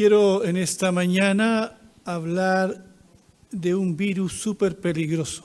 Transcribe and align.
quiero 0.00 0.46
en 0.46 0.56
esta 0.56 0.92
mañana 0.92 1.78
hablar 2.06 2.86
de 3.50 3.74
un 3.74 3.98
virus 3.98 4.32
súper 4.32 4.80
peligroso, 4.80 5.44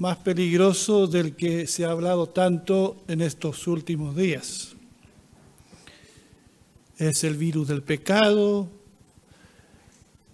más 0.00 0.16
peligroso 0.16 1.06
del 1.06 1.36
que 1.36 1.68
se 1.68 1.84
ha 1.84 1.92
hablado 1.92 2.30
tanto 2.30 3.04
en 3.06 3.20
estos 3.20 3.68
últimos 3.68 4.16
días. 4.16 4.74
Es 6.98 7.22
el 7.22 7.36
virus 7.36 7.68
del 7.68 7.84
pecado, 7.84 8.68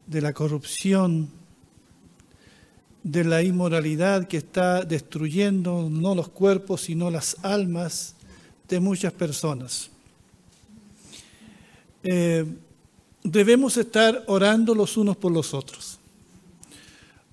de 0.06 0.22
la 0.22 0.32
corrupción, 0.32 1.28
de 3.02 3.24
la 3.24 3.42
inmoralidad 3.42 4.26
que 4.26 4.38
está 4.38 4.86
destruyendo 4.86 5.90
no 5.90 6.14
los 6.14 6.30
cuerpos, 6.30 6.80
sino 6.80 7.10
las 7.10 7.36
almas 7.44 8.14
de 8.70 8.80
muchas 8.80 9.12
personas. 9.12 9.90
Eh, 12.02 12.44
debemos 13.24 13.76
estar 13.76 14.24
orando 14.26 14.74
los 14.74 14.96
unos 14.96 15.16
por 15.16 15.32
los 15.32 15.52
otros. 15.54 15.98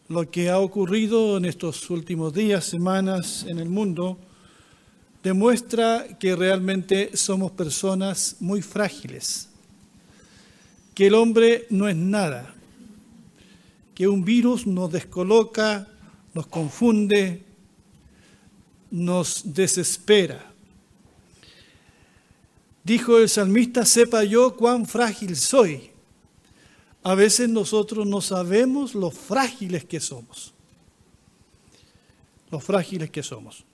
Lo 0.08 0.30
que 0.30 0.50
ha 0.50 0.59
ocurrido 0.59 1.38
en 1.38 1.45
estos 1.45 1.89
últimos 1.89 2.34
días, 2.34 2.66
semanas 2.66 3.45
en 3.48 3.59
el 3.59 3.70
mundo, 3.70 4.17
demuestra 5.23 6.08
que 6.20 6.36
realmente 6.36 7.17
somos 7.17 7.52
personas 7.52 8.38
muy 8.39 8.62
frágiles, 8.62 9.50
que 10.94 11.08
el 11.08 11.16
hombre 11.16 11.66
no 11.70 11.88
es 11.88 11.95
nada, 11.95 12.54
que 13.95 14.08
un 14.08 14.23
virus 14.23 14.67
nos 14.67 14.92
descoloca, 14.92 15.88
nos 16.34 16.45
confunde, 16.48 17.42
nos 18.92 19.42
desespera. 19.54 20.55
Dijo 22.86 23.17
el 23.17 23.28
salmista, 23.28 23.83
sepa 23.83 24.23
yo 24.23 24.55
cuán 24.55 24.86
frágil 24.86 25.36
soy. 25.36 25.89
A 27.02 27.16
veces 27.16 27.50
nosotros 27.50 28.05
no 28.05 28.22
sabemos 28.22 28.94
lo 28.94 29.09
frágiles 29.09 29.83
que 29.86 30.00
somos. 30.00 30.53
Lo 32.52 32.59
frágiles 32.59 33.09
que 33.09 33.23
somos. 33.23 33.66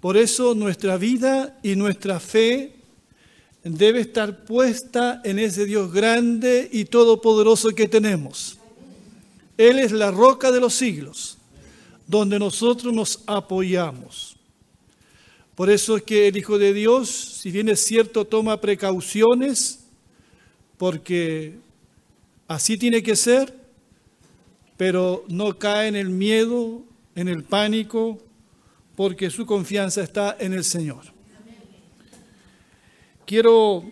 Por 0.00 0.16
eso 0.16 0.54
nuestra 0.54 0.96
vida 0.96 1.58
y 1.62 1.76
nuestra 1.76 2.18
fe 2.18 2.74
debe 3.62 4.00
estar 4.00 4.46
puesta 4.46 5.20
en 5.22 5.38
ese 5.38 5.66
Dios 5.66 5.92
grande 5.92 6.70
y 6.72 6.86
todopoderoso 6.86 7.74
que 7.74 7.86
tenemos. 7.86 8.56
Él 9.58 9.78
es 9.78 9.92
la 9.92 10.10
roca 10.10 10.50
de 10.50 10.60
los 10.60 10.72
siglos, 10.72 11.36
donde 12.06 12.38
nosotros 12.38 12.94
nos 12.94 13.20
apoyamos. 13.26 14.35
Por 15.56 15.70
eso 15.70 15.96
es 15.96 16.02
que 16.02 16.28
el 16.28 16.36
Hijo 16.36 16.58
de 16.58 16.74
Dios, 16.74 17.08
si 17.08 17.50
bien 17.50 17.70
es 17.70 17.80
cierto, 17.80 18.26
toma 18.26 18.60
precauciones, 18.60 19.86
porque 20.76 21.54
así 22.46 22.76
tiene 22.76 23.02
que 23.02 23.16
ser, 23.16 23.54
pero 24.76 25.24
no 25.28 25.58
cae 25.58 25.88
en 25.88 25.96
el 25.96 26.10
miedo, 26.10 26.82
en 27.14 27.28
el 27.28 27.42
pánico, 27.42 28.18
porque 28.96 29.30
su 29.30 29.46
confianza 29.46 30.02
está 30.02 30.36
en 30.38 30.52
el 30.52 30.62
Señor. 30.62 31.04
Quiero 33.24 33.82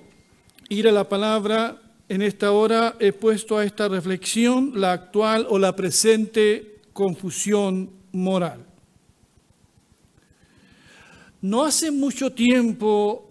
ir 0.69 0.87
a 0.87 0.93
la 0.93 1.09
palabra. 1.09 1.81
En 2.11 2.21
esta 2.21 2.53
hora 2.53 2.97
he 3.01 3.13
puesto 3.15 3.57
a 3.57 3.65
esta 3.65 3.89
reflexión 3.89 4.73
la 4.75 4.93
actual 4.93 5.47
o 5.49 5.59
la 5.59 5.75
presente 5.75 6.81
confusión 6.93 7.91
moral. 8.13 8.67
No 11.45 11.63
hace 11.63 11.91
mucho 11.91 12.33
tiempo 12.33 13.31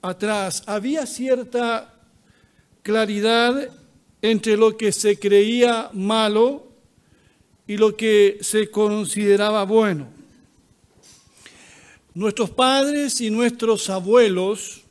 atrás 0.00 0.62
había 0.66 1.04
cierta 1.04 1.92
claridad 2.84 3.70
entre 4.22 4.56
lo 4.56 4.76
que 4.76 4.92
se 4.92 5.18
creía 5.18 5.90
malo 5.92 6.68
y 7.66 7.76
lo 7.76 7.96
que 7.96 8.38
se 8.40 8.70
consideraba 8.70 9.64
bueno. 9.64 10.06
Nuestros 12.14 12.50
padres 12.50 13.20
y 13.20 13.30
nuestros 13.30 13.90
abuelos 13.90 14.82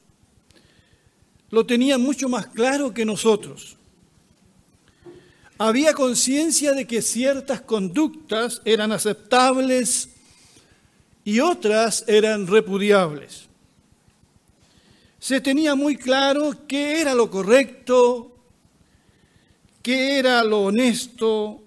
lo 1.49 1.65
tenían 1.65 2.01
mucho 2.01 2.27
más 2.27 2.47
claro 2.47 2.93
que 2.93 3.05
nosotros. 3.05 3.77
Había 5.57 5.93
conciencia 5.93 6.73
de 6.73 6.85
que 6.85 7.01
ciertas 7.01 7.61
conductas 7.61 8.61
eran 8.65 8.91
aceptables 8.91 10.12
y 11.23 11.39
otras 11.39 12.03
eran 12.07 12.47
repudiables. 12.47 13.47
Se 15.19 15.39
tenía 15.39 15.75
muy 15.75 15.95
claro 15.95 16.53
qué 16.67 16.99
era 16.99 17.15
lo 17.15 17.29
correcto, 17.29 18.35
qué 19.81 20.19
era 20.19 20.43
lo 20.43 20.63
honesto, 20.63 21.63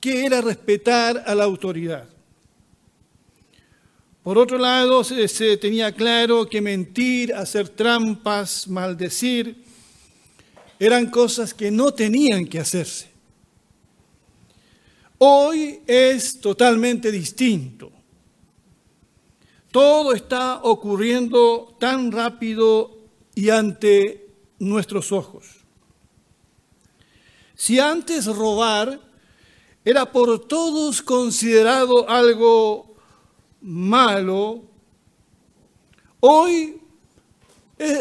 qué 0.00 0.24
era 0.26 0.40
respetar 0.40 1.22
a 1.26 1.34
la 1.34 1.44
autoridad. 1.44 2.08
Por 4.26 4.38
otro 4.38 4.58
lado, 4.58 5.04
se, 5.04 5.56
tenía 5.56 5.92
claro 5.92 6.48
que 6.48 6.60
mentir, 6.60 7.32
hacer 7.32 7.68
trampas, 7.68 8.66
maldecir, 8.66 9.62
eran 10.80 11.08
cosas 11.10 11.54
que 11.54 11.70
no 11.70 11.94
tenían 11.94 12.44
que 12.46 12.58
hacerse. 12.58 13.08
Hoy 15.18 15.80
es 15.86 16.40
totalmente 16.40 17.12
distinto. 17.12 17.92
Todo 19.76 20.14
está 20.14 20.62
ocurriendo 20.62 21.76
tan 21.78 22.10
rápido 22.10 22.96
y 23.34 23.50
ante 23.50 24.26
nuestros 24.58 25.12
ojos. 25.12 25.66
Si 27.54 27.78
antes 27.78 28.24
robar 28.24 28.98
era 29.84 30.10
por 30.10 30.48
todos 30.48 31.02
considerado 31.02 32.08
algo 32.08 32.96
malo, 33.60 34.62
hoy 36.20 36.80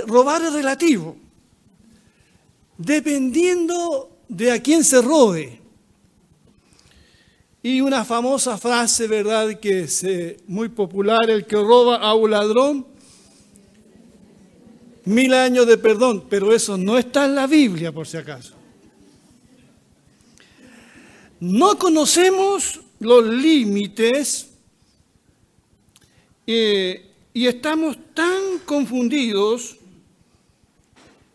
robar 0.08 0.44
es 0.44 0.54
relativo, 0.54 1.18
dependiendo 2.78 4.18
de 4.30 4.54
a 4.54 4.64
quién 4.64 4.82
se 4.82 5.02
robe. 5.02 5.62
Y 7.66 7.82
una 7.82 8.06
famosa 8.06 8.60
frase, 8.60 9.08
¿verdad?, 9.08 9.60
que 9.60 9.80
es 9.80 10.04
eh, 10.04 10.38
muy 10.46 10.70
popular, 10.70 11.28
el 11.32 11.48
que 11.48 11.56
roba 11.56 11.96
a 11.96 12.14
un 12.14 12.30
ladrón, 12.30 12.86
mil 15.06 15.34
años 15.34 15.66
de 15.66 15.76
perdón, 15.80 16.26
pero 16.30 16.54
eso 16.54 16.78
no 16.78 16.96
está 16.96 17.26
en 17.26 17.34
la 17.34 17.48
Biblia, 17.48 17.92
por 17.92 18.06
si 18.06 18.18
acaso. 18.18 18.54
No 21.40 21.76
conocemos 21.80 22.82
los 23.00 23.26
límites 23.26 24.52
eh, 26.46 27.10
y 27.34 27.48
estamos 27.48 27.98
tan 28.14 28.60
confundidos 28.64 29.78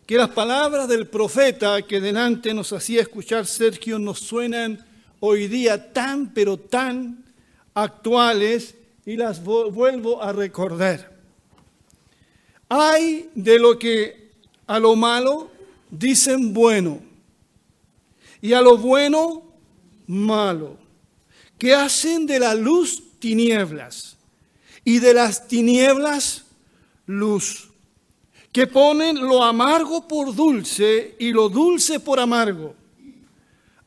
que 0.05 0.15
las 0.15 0.29
palabras 0.29 0.87
del 0.87 1.07
profeta 1.07 1.81
que 1.81 1.99
delante 1.99 2.53
nos 2.53 2.71
hacía 2.71 3.01
escuchar 3.01 3.45
Sergio 3.45 3.99
nos 3.99 4.19
suenan 4.19 4.89
hoy 5.21 5.47
día 5.47 5.93
tan, 5.93 6.33
pero 6.33 6.57
tan 6.57 7.23
actuales 7.75 8.75
y 9.05 9.15
las 9.15 9.43
vuelvo 9.43 10.21
a 10.21 10.33
recordar. 10.33 11.11
Hay 12.67 13.29
de 13.35 13.59
lo 13.59 13.77
que 13.77 14.31
a 14.65 14.79
lo 14.79 14.95
malo 14.95 15.51
dicen 15.89 16.53
bueno 16.53 16.99
y 18.41 18.53
a 18.53 18.61
lo 18.61 18.77
bueno 18.77 19.43
malo, 20.07 20.77
que 21.57 21.75
hacen 21.75 22.25
de 22.25 22.39
la 22.39 22.55
luz 22.55 23.03
tinieblas 23.19 24.17
y 24.83 24.97
de 24.97 25.13
las 25.13 25.47
tinieblas 25.47 26.45
luz, 27.05 27.69
que 28.51 28.65
ponen 28.65 29.21
lo 29.21 29.43
amargo 29.43 30.07
por 30.07 30.33
dulce 30.33 31.15
y 31.19 31.31
lo 31.31 31.47
dulce 31.47 31.99
por 31.99 32.19
amargo 32.19 32.80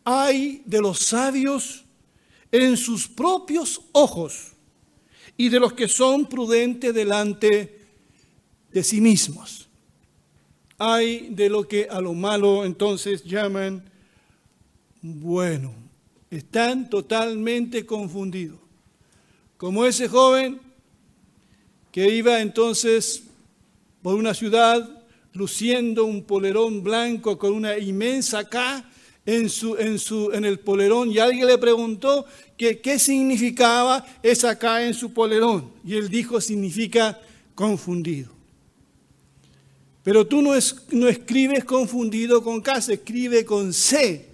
hay 0.04 0.62
de 0.66 0.80
los 0.80 0.98
sabios 0.98 1.84
en 2.52 2.76
sus 2.76 3.08
propios 3.08 3.80
ojos 3.92 4.52
y 5.36 5.48
de 5.48 5.58
los 5.58 5.72
que 5.72 5.88
son 5.88 6.26
prudentes 6.26 6.94
delante 6.94 7.80
de 8.70 8.84
sí 8.84 9.00
mismos. 9.00 9.68
Hay 10.78 11.30
de 11.30 11.48
lo 11.48 11.66
que 11.66 11.88
a 11.88 12.00
lo 12.00 12.12
malo 12.12 12.64
entonces 12.64 13.24
llaman 13.24 13.82
bueno. 15.00 15.72
Están 16.30 16.90
totalmente 16.90 17.86
confundidos. 17.86 18.58
Como 19.56 19.86
ese 19.86 20.08
joven 20.08 20.60
que 21.92 22.08
iba 22.12 22.40
entonces 22.40 23.24
por 24.02 24.16
una 24.16 24.34
ciudad 24.34 25.02
luciendo 25.32 26.04
un 26.04 26.24
polerón 26.24 26.82
blanco 26.82 27.38
con 27.38 27.52
una 27.52 27.78
inmensa 27.78 28.48
K 28.48 28.84
en, 29.26 29.49
su, 29.49 29.76
en, 29.76 29.99
su, 29.99 30.32
en 30.32 30.44
el 30.44 30.59
polerón 30.59 31.11
y 31.11 31.19
alguien 31.19 31.47
le 31.47 31.59
preguntó 31.59 32.26
que 32.56 32.81
qué 32.81 32.99
significaba 32.99 34.05
esa 34.23 34.50
acá 34.50 34.85
en 34.85 34.94
su 34.94 35.12
polerón. 35.12 35.73
Y 35.85 35.94
él 35.94 36.09
dijo, 36.09 36.41
significa 36.41 37.21
confundido. 37.55 38.31
Pero 40.03 40.26
tú 40.26 40.43
no, 40.43 40.53
no 40.91 41.09
escribes 41.09 41.65
confundido 41.65 42.43
con 42.43 42.61
K, 42.61 42.81
se 42.82 42.94
escribe 42.94 43.44
con 43.44 43.73
C. 43.73 44.29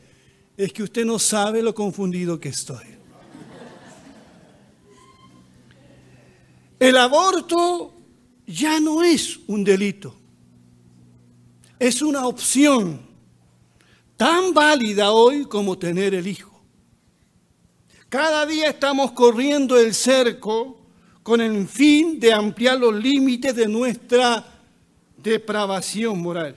Es 0.57 0.73
que 0.73 0.83
usted 0.83 1.05
no 1.05 1.19
sabe 1.19 1.63
lo 1.63 1.75
confundido 1.75 2.41
que 2.41 2.49
estoy. 2.49 2.85
El 6.81 6.97
aborto 6.97 7.95
ya 8.47 8.81
no 8.81 9.05
es 9.05 9.39
un 9.47 9.63
delito, 9.63 10.17
es 11.79 12.01
una 12.01 12.27
opción 12.27 13.10
tan 14.21 14.53
válida 14.53 15.13
hoy 15.13 15.47
como 15.47 15.79
tener 15.79 16.13
el 16.15 16.27
hijo. 16.27 16.63
Cada 18.11 18.45
día 18.45 18.69
estamos 18.69 19.13
corriendo 19.13 19.79
el 19.79 19.95
cerco 19.95 20.79
con 21.23 21.41
el 21.41 21.67
fin 21.67 22.21
de 22.21 22.31
ampliar 22.31 22.79
los 22.79 22.95
límites 22.95 23.57
de 23.57 23.67
nuestra 23.67 24.45
depravación 25.17 26.21
moral. 26.21 26.55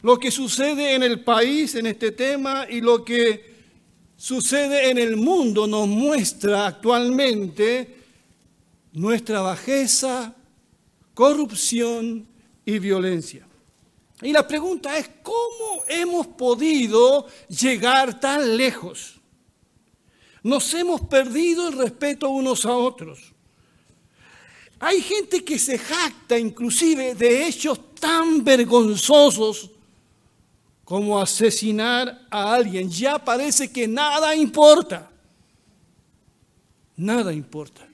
Lo 0.00 0.18
que 0.18 0.30
sucede 0.30 0.94
en 0.94 1.02
el 1.02 1.22
país 1.22 1.74
en 1.74 1.84
este 1.84 2.12
tema 2.12 2.64
y 2.66 2.80
lo 2.80 3.04
que 3.04 3.54
sucede 4.16 4.88
en 4.88 4.96
el 4.96 5.18
mundo 5.18 5.66
nos 5.66 5.86
muestra 5.86 6.66
actualmente 6.66 7.94
nuestra 8.94 9.42
bajeza, 9.42 10.34
corrupción 11.12 12.26
y 12.64 12.78
violencia. 12.78 13.46
Y 14.22 14.32
la 14.32 14.46
pregunta 14.46 14.96
es, 14.96 15.10
¿cómo 15.22 15.82
hemos 15.88 16.28
podido 16.28 17.26
llegar 17.48 18.20
tan 18.20 18.56
lejos? 18.56 19.20
Nos 20.44 20.72
hemos 20.74 21.00
perdido 21.02 21.68
el 21.68 21.78
respeto 21.78 22.28
unos 22.30 22.64
a 22.64 22.74
otros. 22.74 23.32
Hay 24.78 25.00
gente 25.00 25.44
que 25.44 25.58
se 25.58 25.76
jacta 25.76 26.38
inclusive 26.38 27.14
de 27.14 27.46
hechos 27.46 27.94
tan 27.94 28.44
vergonzosos 28.44 29.70
como 30.84 31.20
asesinar 31.20 32.26
a 32.30 32.54
alguien. 32.54 32.90
Ya 32.90 33.18
parece 33.18 33.72
que 33.72 33.88
nada 33.88 34.34
importa. 34.34 35.10
Nada 36.96 37.32
importa. 37.32 37.88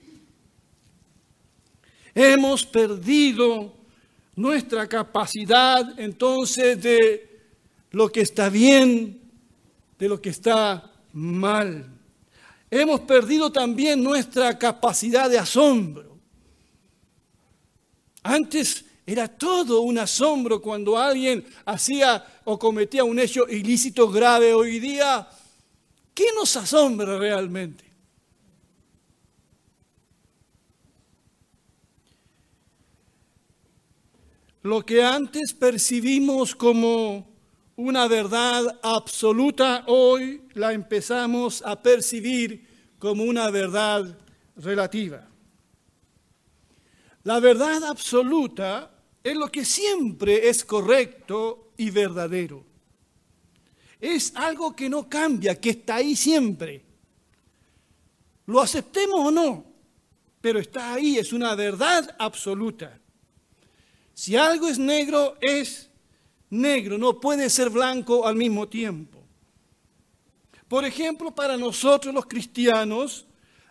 Hemos 2.15 2.67
perdido 2.67 3.78
nuestra 4.39 4.87
capacidad 4.87 5.99
entonces 5.99 6.81
de 6.81 7.41
lo 7.91 8.09
que 8.09 8.21
está 8.21 8.49
bien, 8.49 9.21
de 9.99 10.09
lo 10.09 10.23
que 10.23 10.31
está 10.31 10.93
mal. 11.13 11.93
Hemos 12.71 13.01
perdido 13.01 13.51
también 13.51 14.01
nuestra 14.01 14.57
capacidad 14.57 15.29
de 15.29 15.39
asombro. 15.39 16.17
Antes 18.23 18.85
era 19.05 19.27
todo 19.27 19.81
un 19.81 19.99
asombro 19.99 20.63
cuando 20.63 20.97
alguien 20.97 21.45
hacía 21.65 22.25
o 22.45 22.57
cometía 22.61 23.03
un 23.03 23.19
hecho 23.19 23.49
ilícito 23.49 24.09
grave. 24.09 24.55
Hoy 24.55 24.79
día, 24.79 25.29
¿qué 26.15 26.27
nos 26.37 26.57
asombra 26.57 27.19
realmente? 27.19 27.88
Lo 34.69 34.85
que 34.85 35.03
antes 35.03 35.55
percibimos 35.55 36.55
como 36.55 37.27
una 37.77 38.07
verdad 38.07 38.79
absoluta, 38.83 39.85
hoy 39.87 40.43
la 40.53 40.75
empezamos 40.75 41.63
a 41.65 41.83
percibir 41.83 42.69
como 42.99 43.25
una 43.25 43.49
verdad 43.49 44.19
relativa. 44.57 45.27
La 47.23 47.41
verdad 47.41 47.83
absoluta 47.85 48.91
es 49.25 49.35
lo 49.35 49.49
que 49.51 49.65
siempre 49.65 50.51
es 50.51 50.67
correcto 50.67 51.73
y 51.79 51.89
verdadero. 51.89 52.63
Es 53.99 54.37
algo 54.37 54.77
que 54.77 54.91
no 54.91 55.09
cambia, 55.09 55.59
que 55.59 55.71
está 55.71 55.95
ahí 55.95 56.15
siempre. 56.15 56.85
Lo 58.45 58.61
aceptemos 58.61 59.29
o 59.29 59.31
no, 59.31 59.65
pero 60.43 60.59
está 60.59 60.93
ahí, 60.93 61.17
es 61.17 61.33
una 61.33 61.55
verdad 61.55 62.15
absoluta. 62.19 63.01
Si 64.19 64.35
algo 64.35 64.67
es 64.67 64.81
negro, 64.81 65.37
es 65.41 65.89
negro, 66.51 66.99
no 66.99 67.21
puede 67.21 67.49
ser 67.49 67.71
blanco 67.71 68.27
al 68.27 68.35
mismo 68.35 68.67
tiempo. 68.67 69.23
Por 70.67 70.85
ejemplo, 70.85 71.33
para 71.33 71.57
nosotros 71.57 72.13
los 72.13 72.27
cristianos, 72.27 73.27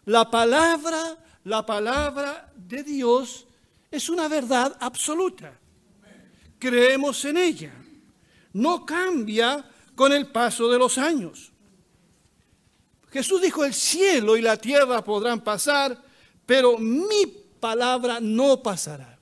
la 0.06 0.32
palabra, 0.32 1.18
la 1.44 1.66
palabra 1.66 2.50
de 2.56 2.82
Dios 2.82 3.46
es 3.92 4.08
una 4.08 4.30
verdad 4.30 4.78
absoluta. 4.80 5.52
Creemos 6.58 7.26
en 7.26 7.36
ella. 7.36 7.74
No 8.54 8.86
cambia 8.86 9.70
con 9.96 10.14
el 10.14 10.28
paso 10.28 10.70
de 10.70 10.80
los 10.80 10.98
años. 10.98 11.52
Jesús 13.12 13.42
dijo, 13.42 13.66
el 13.66 13.74
cielo 13.74 14.38
y 14.38 14.42
la 14.42 14.56
tierra 14.56 15.04
podrán 15.04 15.42
pasar, 15.42 16.02
pero 16.46 16.78
mi 16.78 17.26
palabra 17.60 18.20
no 18.22 18.64
pasará. 18.64 19.17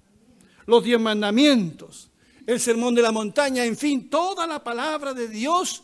Los 0.66 0.84
diez 0.84 1.00
mandamientos, 1.00 2.10
el 2.46 2.60
sermón 2.60 2.96
de 2.96 3.02
la 3.02 3.12
montaña, 3.12 3.66
en 3.66 3.78
fin, 3.78 4.10
toda 4.10 4.46
la 4.48 4.64
palabra 4.64 5.14
de 5.14 5.28
Dios 5.28 5.84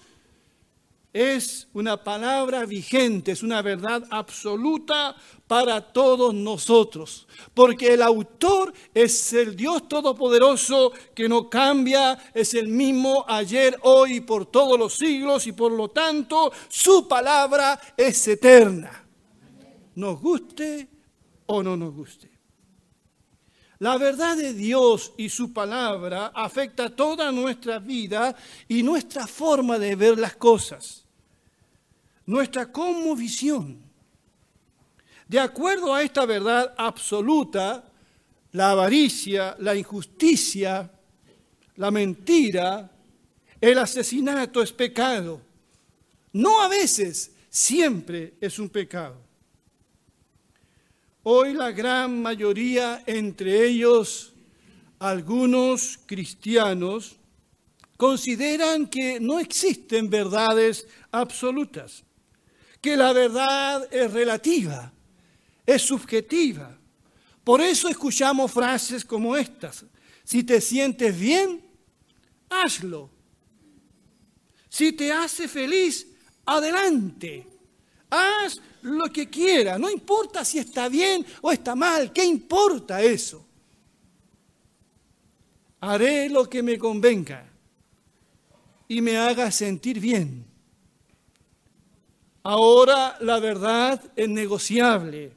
es 1.13 1.68
una 1.74 2.01
palabra 2.01 2.66
vigente, 2.66 3.33
es 3.33 3.44
una 3.44 3.62
verdad 3.62 4.04
absoluta 4.10 5.16
para 5.45 5.81
todos 5.92 6.33
nosotros, 6.33 7.28
porque 7.54 7.94
el 7.94 8.01
autor 8.01 8.74
es 8.94 9.33
el 9.33 9.56
Dios 9.56 9.89
Todopoderoso 9.89 10.94
que 11.13 11.28
no 11.28 11.50
cambia, 11.50 12.18
es 12.33 12.54
el 12.54 12.68
mismo 12.69 13.25
ayer, 13.28 13.78
hoy 13.83 14.18
y 14.18 14.22
por 14.22 14.45
todos 14.45 14.80
los 14.80 14.94
siglos, 14.94 15.47
y 15.47 15.52
por 15.52 15.73
lo 15.73 15.90
tanto 15.90 16.52
su 16.69 17.07
palabra 17.07 17.80
es 17.97 18.26
eterna, 18.30 19.06
nos 19.95 20.21
guste 20.21 20.88
o 21.47 21.61
no 21.61 21.76
nos 21.76 21.94
guste. 21.94 22.31
La 23.81 23.97
verdad 23.97 24.38
de 24.38 24.54
Dios 24.54 25.11
y 25.18 25.28
su 25.28 25.54
palabra 25.54 26.28
afecta 26.35 26.95
toda 26.95 27.31
nuestra 27.31 27.80
vida 27.80 28.35
y 28.68 28.83
nuestra 28.83 29.26
forma 29.26 29.80
de 29.80 29.95
ver 29.95 30.19
las 30.19 30.35
cosas, 30.35 31.04
nuestra 32.28 32.71
visión. 33.18 33.81
De 35.28 35.40
acuerdo 35.40 35.95
a 35.95 36.04
esta 36.04 36.28
verdad 36.28 36.76
absoluta, 36.78 37.83
la 38.52 38.69
avaricia, 38.69 39.56
la 39.57 39.76
injusticia, 39.76 40.92
la 41.78 41.90
mentira, 41.90 42.88
el 43.59 43.80
asesinato 43.80 44.61
es 44.61 44.71
pecado. 44.71 45.42
No 46.33 46.61
a 46.61 46.68
veces, 46.68 47.31
siempre 47.50 48.35
es 48.40 48.59
un 48.59 48.69
pecado. 48.69 49.31
Hoy 51.23 51.54
la 51.54 51.71
gran 51.71 52.19
mayoría, 52.19 53.04
entre 53.06 53.68
ellos 53.68 54.33
algunos 54.97 55.99
cristianos, 56.07 57.16
consideran 57.95 58.87
que 58.87 59.19
no 59.19 59.40
existen 59.40 60.09
verdades 60.09 60.87
absolutas, 61.11 62.04
que 62.81 62.97
la 62.97 63.13
verdad 63.13 63.87
es 63.94 64.11
relativa, 64.11 64.92
es 65.63 65.83
subjetiva. 65.83 66.75
Por 67.44 67.61
eso 67.61 67.87
escuchamos 67.87 68.51
frases 68.51 69.06
como 69.06 69.37
estas. 69.37 69.85
Si 70.23 70.44
te 70.44 70.59
sientes 70.59 71.19
bien, 71.19 71.63
hazlo. 72.49 73.11
Si 74.69 74.92
te 74.94 75.11
hace 75.11 75.47
feliz, 75.47 76.07
adelante. 76.45 77.45
Haz 78.09 78.59
lo 78.83 79.06
que 79.11 79.30
quiera, 79.30 79.78
no 79.78 79.90
importa 79.90 80.44
si 80.44 80.59
está 80.59 80.90
bien 80.90 81.26
o 81.42 81.52
está 81.52 81.76
mal, 81.76 82.11
¿qué 82.11 82.23
importa 82.23 83.02
eso? 83.02 83.45
Haré 85.80 86.30
lo 86.30 86.50
que 86.50 86.61
me 86.61 86.78
convenga 86.78 87.47
y 88.88 89.02
me 89.02 89.18
haga 89.18 89.52
sentir 89.52 90.00
bien. 90.00 90.45
Ahora 92.44 93.18
la 93.21 93.40
verdad 93.40 94.02
es 94.16 94.30
negociable. 94.30 95.31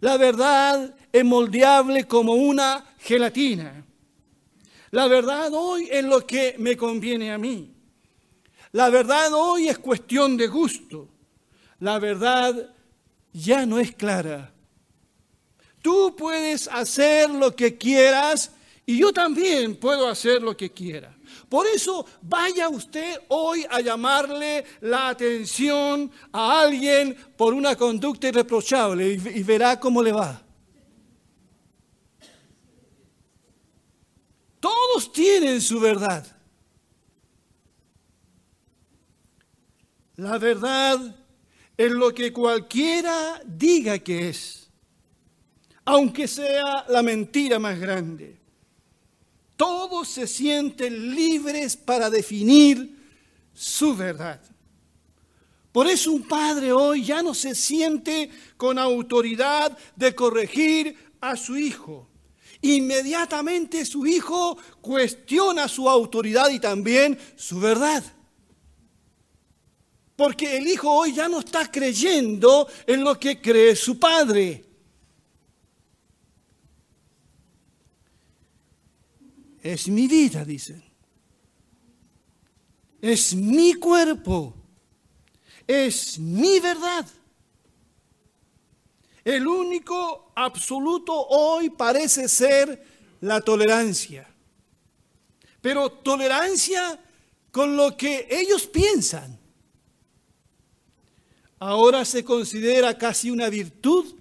La 0.00 0.16
verdad 0.16 0.94
es 1.12 1.24
moldeable 1.24 2.06
como 2.06 2.34
una 2.34 2.84
gelatina. 2.98 3.84
La 4.90 5.06
verdad 5.06 5.52
hoy 5.54 5.88
es 5.90 6.04
lo 6.04 6.26
que 6.26 6.56
me 6.58 6.76
conviene 6.76 7.32
a 7.32 7.38
mí. 7.38 7.72
La 8.72 8.90
verdad 8.90 9.32
hoy 9.32 9.68
es 9.68 9.78
cuestión 9.78 10.36
de 10.36 10.48
gusto 10.48 11.11
la 11.82 11.98
verdad 11.98 12.72
ya 13.32 13.66
no 13.66 13.80
es 13.80 13.92
clara. 13.92 14.52
Tú 15.82 16.14
puedes 16.16 16.68
hacer 16.68 17.28
lo 17.28 17.56
que 17.56 17.76
quieras 17.76 18.52
y 18.86 18.98
yo 18.98 19.12
también 19.12 19.74
puedo 19.74 20.08
hacer 20.08 20.40
lo 20.42 20.56
que 20.56 20.70
quiera. 20.70 21.12
Por 21.48 21.66
eso 21.66 22.06
vaya 22.20 22.68
usted 22.68 23.22
hoy 23.26 23.66
a 23.68 23.80
llamarle 23.80 24.64
la 24.80 25.08
atención 25.08 26.08
a 26.30 26.60
alguien 26.60 27.16
por 27.36 27.52
una 27.52 27.74
conducta 27.74 28.28
irreprochable 28.28 29.14
y, 29.14 29.42
verá 29.42 29.80
cómo 29.80 30.04
le 30.04 30.12
va. 30.12 30.40
Todos 34.60 35.12
tienen 35.12 35.60
su 35.60 35.80
verdad. 35.80 36.24
La 40.14 40.38
verdad 40.38 41.21
es 41.86 41.92
lo 41.92 42.14
que 42.14 42.32
cualquiera 42.32 43.40
diga 43.44 43.98
que 43.98 44.28
es, 44.28 44.68
aunque 45.84 46.28
sea 46.28 46.84
la 46.88 47.02
mentira 47.02 47.58
más 47.58 47.78
grande. 47.78 48.38
Todos 49.56 50.08
se 50.08 50.26
sienten 50.26 51.14
libres 51.14 51.76
para 51.76 52.10
definir 52.10 52.98
su 53.54 53.94
verdad. 53.94 54.40
Por 55.72 55.86
eso 55.86 56.12
un 56.12 56.26
padre 56.28 56.72
hoy 56.72 57.04
ya 57.04 57.22
no 57.22 57.32
se 57.32 57.54
siente 57.54 58.30
con 58.56 58.78
autoridad 58.78 59.76
de 59.96 60.14
corregir 60.14 60.96
a 61.20 61.36
su 61.36 61.56
hijo. 61.56 62.08
Inmediatamente 62.60 63.84
su 63.84 64.06
hijo 64.06 64.58
cuestiona 64.80 65.66
su 65.68 65.88
autoridad 65.88 66.50
y 66.50 66.60
también 66.60 67.18
su 67.36 67.58
verdad. 67.58 68.04
Porque 70.16 70.56
el 70.56 70.68
hijo 70.68 70.90
hoy 70.90 71.14
ya 71.14 71.28
no 71.28 71.40
está 71.40 71.70
creyendo 71.70 72.68
en 72.86 73.02
lo 73.02 73.18
que 73.18 73.40
cree 73.40 73.74
su 73.74 73.98
padre. 73.98 74.64
Es 79.62 79.88
mi 79.88 80.08
vida, 80.08 80.44
dicen. 80.44 80.82
Es 83.00 83.34
mi 83.34 83.74
cuerpo. 83.74 84.54
Es 85.66 86.18
mi 86.18 86.60
verdad. 86.60 87.06
El 89.24 89.46
único 89.46 90.32
absoluto 90.34 91.12
hoy 91.14 91.70
parece 91.70 92.28
ser 92.28 92.84
la 93.20 93.40
tolerancia. 93.40 94.28
Pero 95.60 95.90
tolerancia 95.90 97.00
con 97.52 97.76
lo 97.76 97.96
que 97.96 98.26
ellos 98.28 98.66
piensan. 98.66 99.41
Ahora 101.64 102.04
se 102.04 102.24
considera 102.24 102.98
casi 102.98 103.30
una 103.30 103.48
virtud 103.48 104.16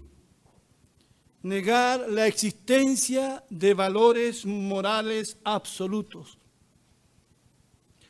negar 1.41 2.07
la 2.07 2.27
existencia 2.27 3.43
de 3.49 3.73
valores 3.73 4.45
morales 4.45 5.35
absolutos. 5.43 6.37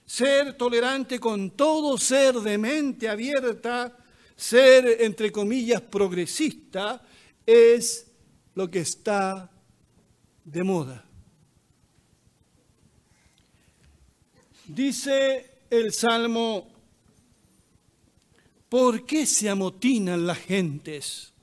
Ser 0.05 0.57
tolerante 0.57 1.17
con 1.17 1.51
todo 1.51 1.97
ser 1.97 2.35
de 2.41 2.57
mente 2.57 3.07
abierta, 3.07 3.97
ser, 4.35 5.01
entre 5.01 5.31
comillas, 5.31 5.79
progresista, 5.79 7.01
es 7.45 8.11
lo 8.53 8.69
que 8.69 8.79
está 8.79 9.49
de 10.43 10.61
moda. 10.61 11.05
Dice 14.67 15.59
el 15.69 15.93
Salmo, 15.93 16.70
¿por 18.71 19.05
qué 19.05 19.25
se 19.25 19.49
amotinan 19.49 20.25
las 20.25 20.37
gentes? 20.37 21.33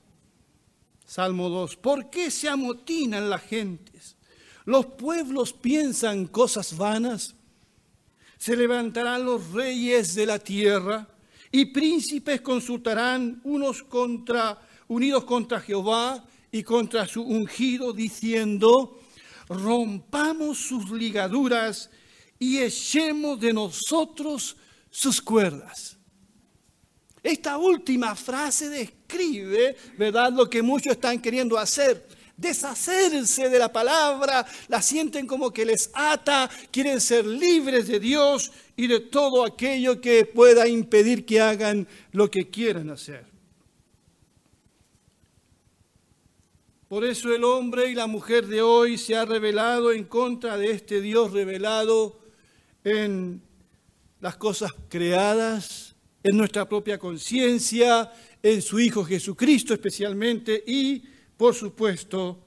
Salmo 1.05 1.47
2. 1.47 1.75
¿Por 1.75 2.09
qué 2.09 2.31
se 2.31 2.49
amotinan 2.49 3.29
las 3.29 3.43
gentes? 3.43 4.15
Los 4.65 4.87
pueblos 4.87 5.53
piensan 5.53 6.25
cosas 6.25 6.75
vanas. 6.75 7.35
Se 8.39 8.57
levantarán 8.57 9.25
los 9.25 9.51
reyes 9.51 10.15
de 10.15 10.25
la 10.25 10.39
tierra 10.39 11.07
y 11.51 11.65
príncipes 11.65 12.41
consultarán 12.41 13.41
unos 13.43 13.83
contra 13.83 14.59
unidos 14.87 15.23
contra 15.25 15.61
Jehová 15.61 16.25
y 16.51 16.63
contra 16.63 17.05
su 17.05 17.21
ungido 17.21 17.93
diciendo: 17.93 18.99
Rompamos 19.49 20.57
sus 20.57 20.89
ligaduras 20.89 21.91
y 22.39 22.57
echemos 22.57 23.39
de 23.39 23.53
nosotros 23.53 24.57
sus 24.89 25.21
cuerdas. 25.21 25.98
Esta 27.21 27.57
última 27.57 28.15
frase 28.15 28.69
describe, 28.69 29.75
¿verdad?, 29.97 30.31
lo 30.31 30.49
que 30.49 30.61
muchos 30.61 30.93
están 30.93 31.21
queriendo 31.21 31.57
hacer. 31.57 32.07
Deshacerse 32.37 33.49
de 33.49 33.59
la 33.59 33.71
palabra, 33.71 34.45
la 34.69 34.81
sienten 34.81 35.27
como 35.27 35.51
que 35.51 35.65
les 35.65 35.91
ata, 35.93 36.49
quieren 36.71 37.01
ser 37.01 37.25
libres 37.25 37.87
de 37.87 37.99
Dios 37.99 38.51
y 38.77 38.87
de 38.87 39.01
todo 39.01 39.43
aquello 39.43 39.99
que 39.99 40.25
pueda 40.25 40.65
impedir 40.65 41.25
que 41.25 41.41
hagan 41.41 41.85
lo 42.13 42.31
que 42.31 42.49
quieran 42.49 42.89
hacer. 42.91 43.25
Por 46.87 47.03
eso 47.03 47.35
el 47.35 47.43
hombre 47.43 47.91
y 47.91 47.93
la 47.93 48.07
mujer 48.07 48.47
de 48.47 48.63
hoy 48.63 48.97
se 48.97 49.15
ha 49.15 49.23
revelado 49.23 49.91
en 49.91 50.05
contra 50.05 50.57
de 50.57 50.71
este 50.71 51.01
Dios 51.01 51.31
revelado 51.31 52.19
en 52.83 53.43
las 54.21 54.37
cosas 54.37 54.71
creadas, 54.89 55.95
en 56.23 56.37
nuestra 56.37 56.67
propia 56.67 56.97
conciencia, 56.97 58.11
en 58.41 58.61
su 58.61 58.79
Hijo 58.79 59.03
Jesucristo 59.03 59.73
especialmente 59.73 60.63
y, 60.65 61.03
por 61.37 61.55
supuesto, 61.55 62.39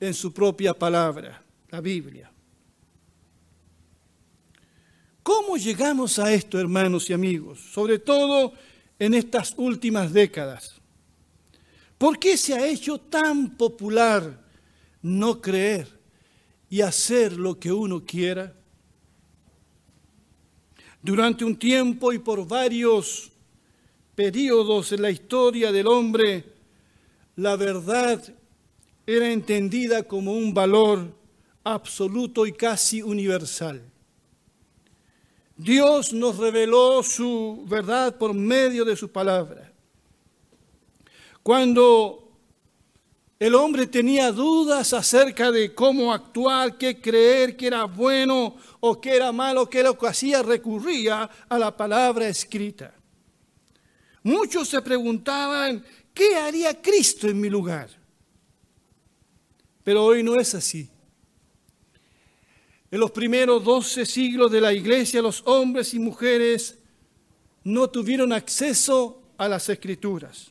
en 0.00 0.14
su 0.14 0.32
propia 0.32 0.74
palabra, 0.74 1.42
la 1.70 1.80
Biblia. 1.80 2.30
¿Cómo 5.22 5.56
llegamos 5.56 6.18
a 6.18 6.32
esto, 6.32 6.58
hermanos 6.58 7.10
y 7.10 7.12
amigos? 7.12 7.60
Sobre 7.60 7.98
todo 7.98 8.52
en 8.98 9.14
estas 9.14 9.54
últimas 9.56 10.12
décadas. 10.12 10.80
¿Por 11.98 12.18
qué 12.18 12.36
se 12.36 12.54
ha 12.54 12.66
hecho 12.66 12.98
tan 12.98 13.56
popular 13.56 14.42
no 15.02 15.40
creer 15.40 15.88
y 16.70 16.80
hacer 16.80 17.32
lo 17.32 17.58
que 17.58 17.72
uno 17.72 18.04
quiera? 18.04 18.54
Durante 21.08 21.42
un 21.42 21.56
tiempo 21.56 22.12
y 22.12 22.18
por 22.18 22.46
varios 22.46 23.32
periodos 24.14 24.92
en 24.92 25.00
la 25.00 25.10
historia 25.10 25.72
del 25.72 25.86
hombre, 25.86 26.44
la 27.36 27.56
verdad 27.56 28.22
era 29.06 29.32
entendida 29.32 30.02
como 30.02 30.34
un 30.34 30.52
valor 30.52 31.10
absoluto 31.64 32.46
y 32.46 32.52
casi 32.52 33.00
universal. 33.00 33.82
Dios 35.56 36.12
nos 36.12 36.36
reveló 36.36 37.02
su 37.02 37.64
verdad 37.66 38.18
por 38.18 38.34
medio 38.34 38.84
de 38.84 38.94
su 38.94 39.10
palabra. 39.10 39.72
Cuando 41.42 42.27
el 43.38 43.54
hombre 43.54 43.86
tenía 43.86 44.32
dudas 44.32 44.92
acerca 44.92 45.52
de 45.52 45.72
cómo 45.72 46.12
actuar, 46.12 46.76
qué 46.76 47.00
creer, 47.00 47.56
qué 47.56 47.68
era 47.68 47.84
bueno 47.84 48.56
o 48.80 49.00
qué 49.00 49.14
era 49.14 49.30
malo, 49.30 49.70
qué 49.70 49.82
lo 49.82 49.96
que 49.96 50.08
hacía, 50.08 50.42
recurría 50.42 51.30
a 51.48 51.58
la 51.58 51.76
palabra 51.76 52.28
escrita. 52.28 52.92
Muchos 54.24 54.68
se 54.68 54.82
preguntaban, 54.82 55.84
¿qué 56.12 56.34
haría 56.34 56.82
Cristo 56.82 57.28
en 57.28 57.40
mi 57.40 57.48
lugar? 57.48 57.88
Pero 59.84 60.04
hoy 60.04 60.24
no 60.24 60.34
es 60.34 60.54
así. 60.56 60.90
En 62.90 62.98
los 62.98 63.12
primeros 63.12 63.62
doce 63.62 64.04
siglos 64.04 64.50
de 64.50 64.60
la 64.60 64.72
iglesia, 64.72 65.22
los 65.22 65.42
hombres 65.46 65.94
y 65.94 66.00
mujeres 66.00 66.76
no 67.62 67.88
tuvieron 67.88 68.32
acceso 68.32 69.22
a 69.36 69.46
las 69.46 69.68
escrituras. 69.68 70.50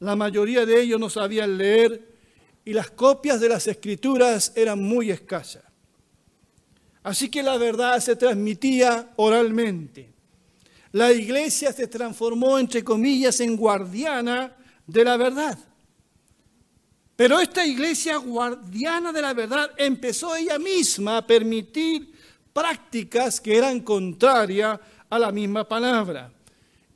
La 0.00 0.16
mayoría 0.16 0.66
de 0.66 0.80
ellos 0.80 1.00
no 1.00 1.08
sabían 1.08 1.56
leer 1.56 2.14
y 2.64 2.72
las 2.72 2.90
copias 2.90 3.40
de 3.40 3.48
las 3.48 3.66
escrituras 3.66 4.52
eran 4.56 4.82
muy 4.82 5.10
escasas. 5.10 5.62
Así 7.02 7.28
que 7.28 7.42
la 7.42 7.58
verdad 7.58 8.00
se 8.00 8.16
transmitía 8.16 9.12
oralmente. 9.16 10.12
La 10.92 11.12
iglesia 11.12 11.72
se 11.72 11.86
transformó, 11.86 12.58
entre 12.58 12.82
comillas, 12.82 13.40
en 13.40 13.56
guardiana 13.56 14.56
de 14.86 15.04
la 15.04 15.16
verdad. 15.16 15.58
Pero 17.16 17.38
esta 17.40 17.66
iglesia 17.66 18.16
guardiana 18.16 19.12
de 19.12 19.22
la 19.22 19.34
verdad 19.34 19.70
empezó 19.76 20.34
ella 20.34 20.58
misma 20.58 21.18
a 21.18 21.26
permitir 21.26 22.12
prácticas 22.52 23.40
que 23.40 23.56
eran 23.56 23.80
contrarias 23.80 24.80
a 25.10 25.18
la 25.18 25.30
misma 25.30 25.68
palabra 25.68 26.32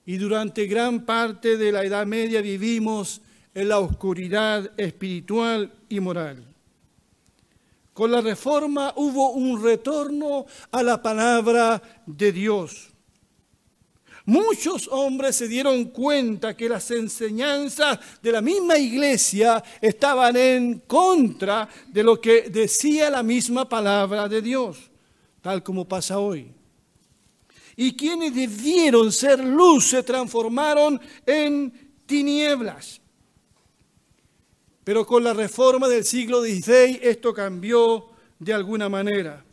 y 0.09 0.17
durante 0.17 0.67
gran 0.67 1.05
parte 1.05 1.59
de 1.59 1.71
la 1.71 1.85
Edad 1.85 2.07
Media 2.07 2.41
vivimos 2.41 3.21
en 3.53 3.69
la 3.69 3.79
oscuridad 3.79 4.73
espiritual 4.81 5.71
y 5.87 6.01
moral. 6.01 6.43
Con 7.93 8.13
la 8.13 8.23
reforma 8.23 8.95
hubo 8.97 9.33
un 9.33 9.63
retorno 9.63 10.47
a 10.71 10.83
la 10.83 11.03
palabra 11.03 11.83
de 12.07 12.33
Dios. 12.33 12.89
Muchos 14.25 14.89
hombres 14.91 15.37
se 15.37 15.47
dieron 15.47 15.85
cuenta 15.91 16.57
que 16.57 16.71
las 16.71 16.91
enseñanzas 16.91 17.99
de 18.23 18.33
la 18.33 18.41
misma 18.41 18.79
iglesia 18.79 19.63
estaban 19.79 20.39
en 20.39 20.79
contra 20.87 21.69
de 21.87 22.03
lo 22.03 22.19
que 22.19 22.49
decía 22.49 23.11
la 23.11 23.23
misma 23.23 23.69
palabra 23.69 24.27
de 24.27 24.41
Dios, 24.41 24.91
tal 25.43 25.63
como 25.63 25.87
pasa 25.87 26.19
hoy 26.19 26.58
y 27.81 27.93
quienes 27.95 28.35
debieron 28.35 29.13
ser 29.13 29.39
luz 29.39 29.91
se 29.91 30.03
transformaron 30.03 31.01
en 31.25 31.73
tinieblas. 32.07 33.01
Pero 34.83 35.07
con 35.07 35.23
la 35.23 35.33
reforma 35.33 35.87
del 35.87 36.05
siglo 36.05 36.43
XVI 36.43 36.99
esto 37.01 37.33
cambió 37.33 38.07
de 38.37 38.53
alguna 38.53 38.89
manera. 38.89 39.45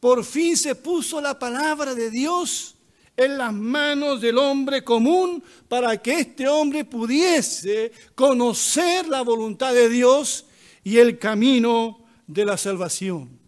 Por 0.00 0.24
fin 0.24 0.56
se 0.56 0.76
puso 0.76 1.20
la 1.20 1.38
palabra 1.38 1.94
de 1.94 2.10
Dios 2.10 2.74
en 3.18 3.36
las 3.36 3.52
manos 3.52 4.22
del 4.22 4.38
hombre 4.38 4.82
común 4.82 5.44
para 5.68 6.00
que 6.00 6.20
este 6.20 6.48
hombre 6.48 6.86
pudiese 6.86 7.92
conocer 8.14 9.08
la 9.08 9.20
voluntad 9.20 9.74
de 9.74 9.90
Dios 9.90 10.46
y 10.82 10.96
el 10.96 11.18
camino 11.18 12.02
de 12.26 12.46
la 12.46 12.56
salvación. 12.56 13.38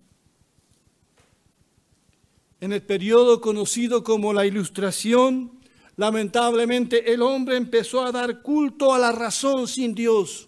En 2.60 2.74
el 2.74 2.82
periodo 2.82 3.40
conocido 3.40 4.04
como 4.04 4.34
la 4.34 4.44
Ilustración, 4.44 5.50
lamentablemente 5.96 7.10
el 7.10 7.22
hombre 7.22 7.56
empezó 7.56 8.02
a 8.02 8.12
dar 8.12 8.42
culto 8.42 8.92
a 8.92 8.98
la 8.98 9.12
razón 9.12 9.66
sin 9.66 9.94
Dios. 9.94 10.46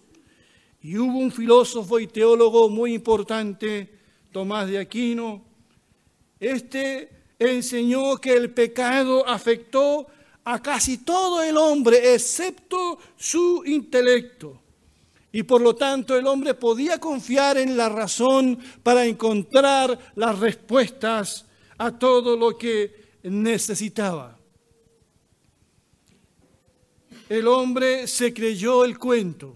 Y 0.83 0.95
hubo 0.97 1.17
un 1.17 1.31
filósofo 1.31 1.99
y 1.99 2.05
teólogo 2.05 2.69
muy 2.69 2.93
importante, 2.93 3.97
Tomás 4.31 4.67
de 4.67 4.77
Aquino. 4.77 5.41
Este 6.39 7.09
enseñó 7.39 8.17
que 8.17 8.35
el 8.35 8.51
pecado 8.51 9.27
afectó 9.27 10.05
a 10.43 10.61
casi 10.61 10.99
todo 10.99 11.41
el 11.41 11.57
hombre, 11.57 12.13
excepto 12.13 12.99
su 13.17 13.63
intelecto. 13.65 14.61
Y 15.31 15.41
por 15.41 15.61
lo 15.61 15.73
tanto 15.75 16.15
el 16.15 16.27
hombre 16.27 16.53
podía 16.53 16.99
confiar 16.99 17.57
en 17.57 17.75
la 17.75 17.89
razón 17.89 18.59
para 18.83 19.03
encontrar 19.03 19.97
las 20.13 20.37
respuestas 20.37 21.47
a 21.77 21.97
todo 21.97 22.35
lo 22.35 22.57
que 22.57 23.19
necesitaba. 23.23 24.37
El 27.29 27.47
hombre 27.47 28.07
se 28.07 28.33
creyó 28.33 28.83
el 28.85 28.99
cuento, 28.99 29.55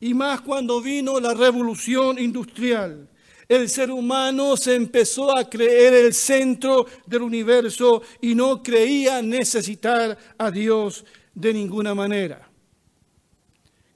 y 0.00 0.14
más 0.14 0.40
cuando 0.40 0.80
vino 0.80 1.20
la 1.20 1.34
revolución 1.34 2.18
industrial 2.18 3.10
el 3.50 3.68
ser 3.68 3.90
humano 3.90 4.56
se 4.56 4.76
empezó 4.76 5.36
a 5.36 5.50
creer 5.50 5.92
el 5.92 6.14
centro 6.14 6.86
del 7.04 7.22
universo 7.22 8.00
y 8.20 8.36
no 8.36 8.62
creía 8.62 9.20
necesitar 9.22 10.16
a 10.38 10.52
Dios 10.52 11.04
de 11.34 11.52
ninguna 11.52 11.92
manera. 11.92 12.48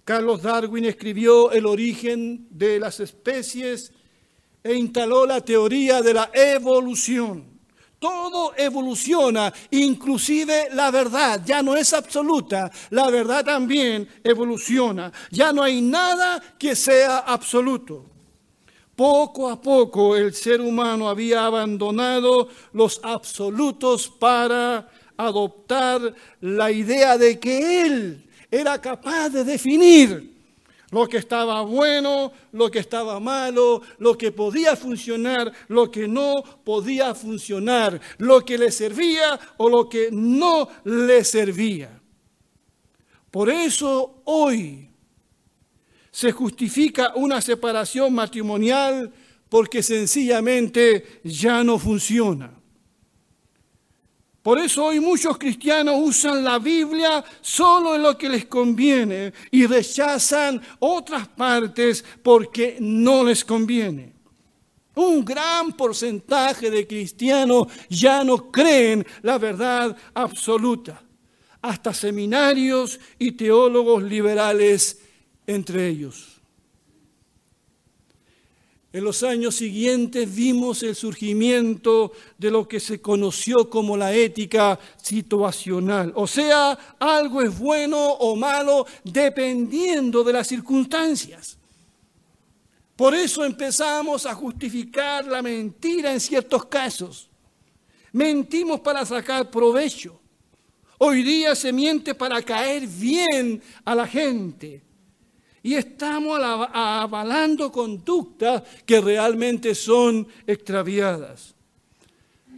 Carlos 0.02 0.42
Darwin 0.42 0.86
escribió 0.86 1.52
El 1.52 1.66
origen 1.66 2.48
de 2.50 2.80
las 2.80 2.98
especies 2.98 3.92
e 4.64 4.74
instaló 4.74 5.26
la 5.26 5.42
teoría 5.42 6.00
de 6.00 6.14
la 6.14 6.30
evolución. 6.32 7.44
Todo 7.98 8.54
evoluciona, 8.56 9.52
inclusive 9.70 10.68
la 10.72 10.90
verdad, 10.90 11.42
ya 11.44 11.62
no 11.62 11.76
es 11.76 11.92
absoluta, 11.92 12.70
la 12.90 13.10
verdad 13.10 13.44
también 13.44 14.08
evoluciona, 14.24 15.12
ya 15.30 15.52
no 15.52 15.62
hay 15.62 15.82
nada 15.82 16.42
que 16.58 16.74
sea 16.74 17.18
absoluto. 17.18 18.06
Poco 18.96 19.50
a 19.50 19.60
poco 19.60 20.16
el 20.16 20.32
ser 20.32 20.60
humano 20.60 21.08
había 21.08 21.44
abandonado 21.44 22.48
los 22.72 23.00
absolutos 23.02 24.08
para 24.08 24.88
adoptar 25.16 26.14
la 26.40 26.70
idea 26.70 27.18
de 27.18 27.38
que 27.38 27.82
él 27.82 28.30
era 28.50 28.80
capaz 28.80 29.28
de 29.30 29.44
definir 29.44 30.33
lo 30.90 31.08
que 31.08 31.18
estaba 31.18 31.62
bueno, 31.62 32.32
lo 32.52 32.70
que 32.70 32.78
estaba 32.78 33.18
malo, 33.20 33.82
lo 33.98 34.16
que 34.16 34.32
podía 34.32 34.76
funcionar, 34.76 35.52
lo 35.68 35.90
que 35.90 36.06
no 36.06 36.42
podía 36.64 37.14
funcionar, 37.14 38.00
lo 38.18 38.44
que 38.44 38.58
le 38.58 38.70
servía 38.70 39.38
o 39.56 39.68
lo 39.68 39.88
que 39.88 40.10
no 40.12 40.68
le 40.84 41.24
servía. 41.24 42.00
Por 43.30 43.50
eso 43.50 44.22
hoy 44.24 44.88
se 46.12 46.30
justifica 46.30 47.12
una 47.16 47.40
separación 47.40 48.14
matrimonial 48.14 49.12
porque 49.48 49.82
sencillamente 49.82 51.20
ya 51.24 51.64
no 51.64 51.78
funciona. 51.78 52.53
Por 54.44 54.58
eso 54.58 54.84
hoy 54.84 55.00
muchos 55.00 55.38
cristianos 55.38 55.94
usan 55.98 56.44
la 56.44 56.58
Biblia 56.58 57.24
solo 57.40 57.94
en 57.94 58.02
lo 58.02 58.18
que 58.18 58.28
les 58.28 58.44
conviene 58.44 59.32
y 59.50 59.66
rechazan 59.66 60.60
otras 60.80 61.28
partes 61.28 62.04
porque 62.22 62.76
no 62.78 63.24
les 63.24 63.42
conviene. 63.42 64.12
Un 64.96 65.24
gran 65.24 65.72
porcentaje 65.72 66.70
de 66.70 66.86
cristianos 66.86 67.68
ya 67.88 68.22
no 68.22 68.50
creen 68.50 69.06
la 69.22 69.38
verdad 69.38 69.96
absoluta. 70.12 71.02
Hasta 71.62 71.94
seminarios 71.94 73.00
y 73.18 73.32
teólogos 73.32 74.02
liberales 74.02 75.00
entre 75.46 75.88
ellos. 75.88 76.33
En 78.94 79.02
los 79.02 79.24
años 79.24 79.56
siguientes 79.56 80.32
vimos 80.32 80.84
el 80.84 80.94
surgimiento 80.94 82.12
de 82.38 82.48
lo 82.48 82.68
que 82.68 82.78
se 82.78 83.00
conoció 83.00 83.68
como 83.68 83.96
la 83.96 84.14
ética 84.14 84.78
situacional. 85.02 86.12
O 86.14 86.28
sea, 86.28 86.78
algo 87.00 87.42
es 87.42 87.58
bueno 87.58 87.98
o 87.98 88.36
malo 88.36 88.86
dependiendo 89.02 90.22
de 90.22 90.32
las 90.32 90.46
circunstancias. 90.46 91.58
Por 92.94 93.16
eso 93.16 93.44
empezamos 93.44 94.26
a 94.26 94.34
justificar 94.36 95.26
la 95.26 95.42
mentira 95.42 96.12
en 96.12 96.20
ciertos 96.20 96.66
casos. 96.66 97.28
Mentimos 98.12 98.78
para 98.78 99.04
sacar 99.04 99.50
provecho. 99.50 100.20
Hoy 100.98 101.24
día 101.24 101.56
se 101.56 101.72
miente 101.72 102.14
para 102.14 102.40
caer 102.42 102.86
bien 102.86 103.60
a 103.84 103.92
la 103.92 104.06
gente 104.06 104.84
y 105.64 105.76
estamos 105.76 106.38
avalando 106.42 107.72
conductas 107.72 108.62
que 108.84 109.00
realmente 109.00 109.74
son 109.74 110.28
extraviadas. 110.46 111.54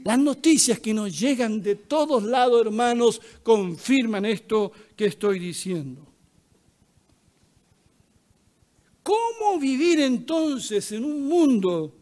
Las 0.02 0.18
noticias 0.18 0.80
que 0.80 0.92
nos 0.92 1.16
llegan 1.16 1.62
de 1.62 1.76
todos 1.76 2.24
lados, 2.24 2.66
hermanos, 2.66 3.22
confirman 3.44 4.24
esto 4.24 4.72
que 4.96 5.06
estoy 5.06 5.38
diciendo. 5.38 6.04
¿Cómo 9.04 9.60
vivir 9.60 10.00
entonces 10.00 10.90
en 10.90 11.04
un 11.04 11.28
mundo 11.28 11.94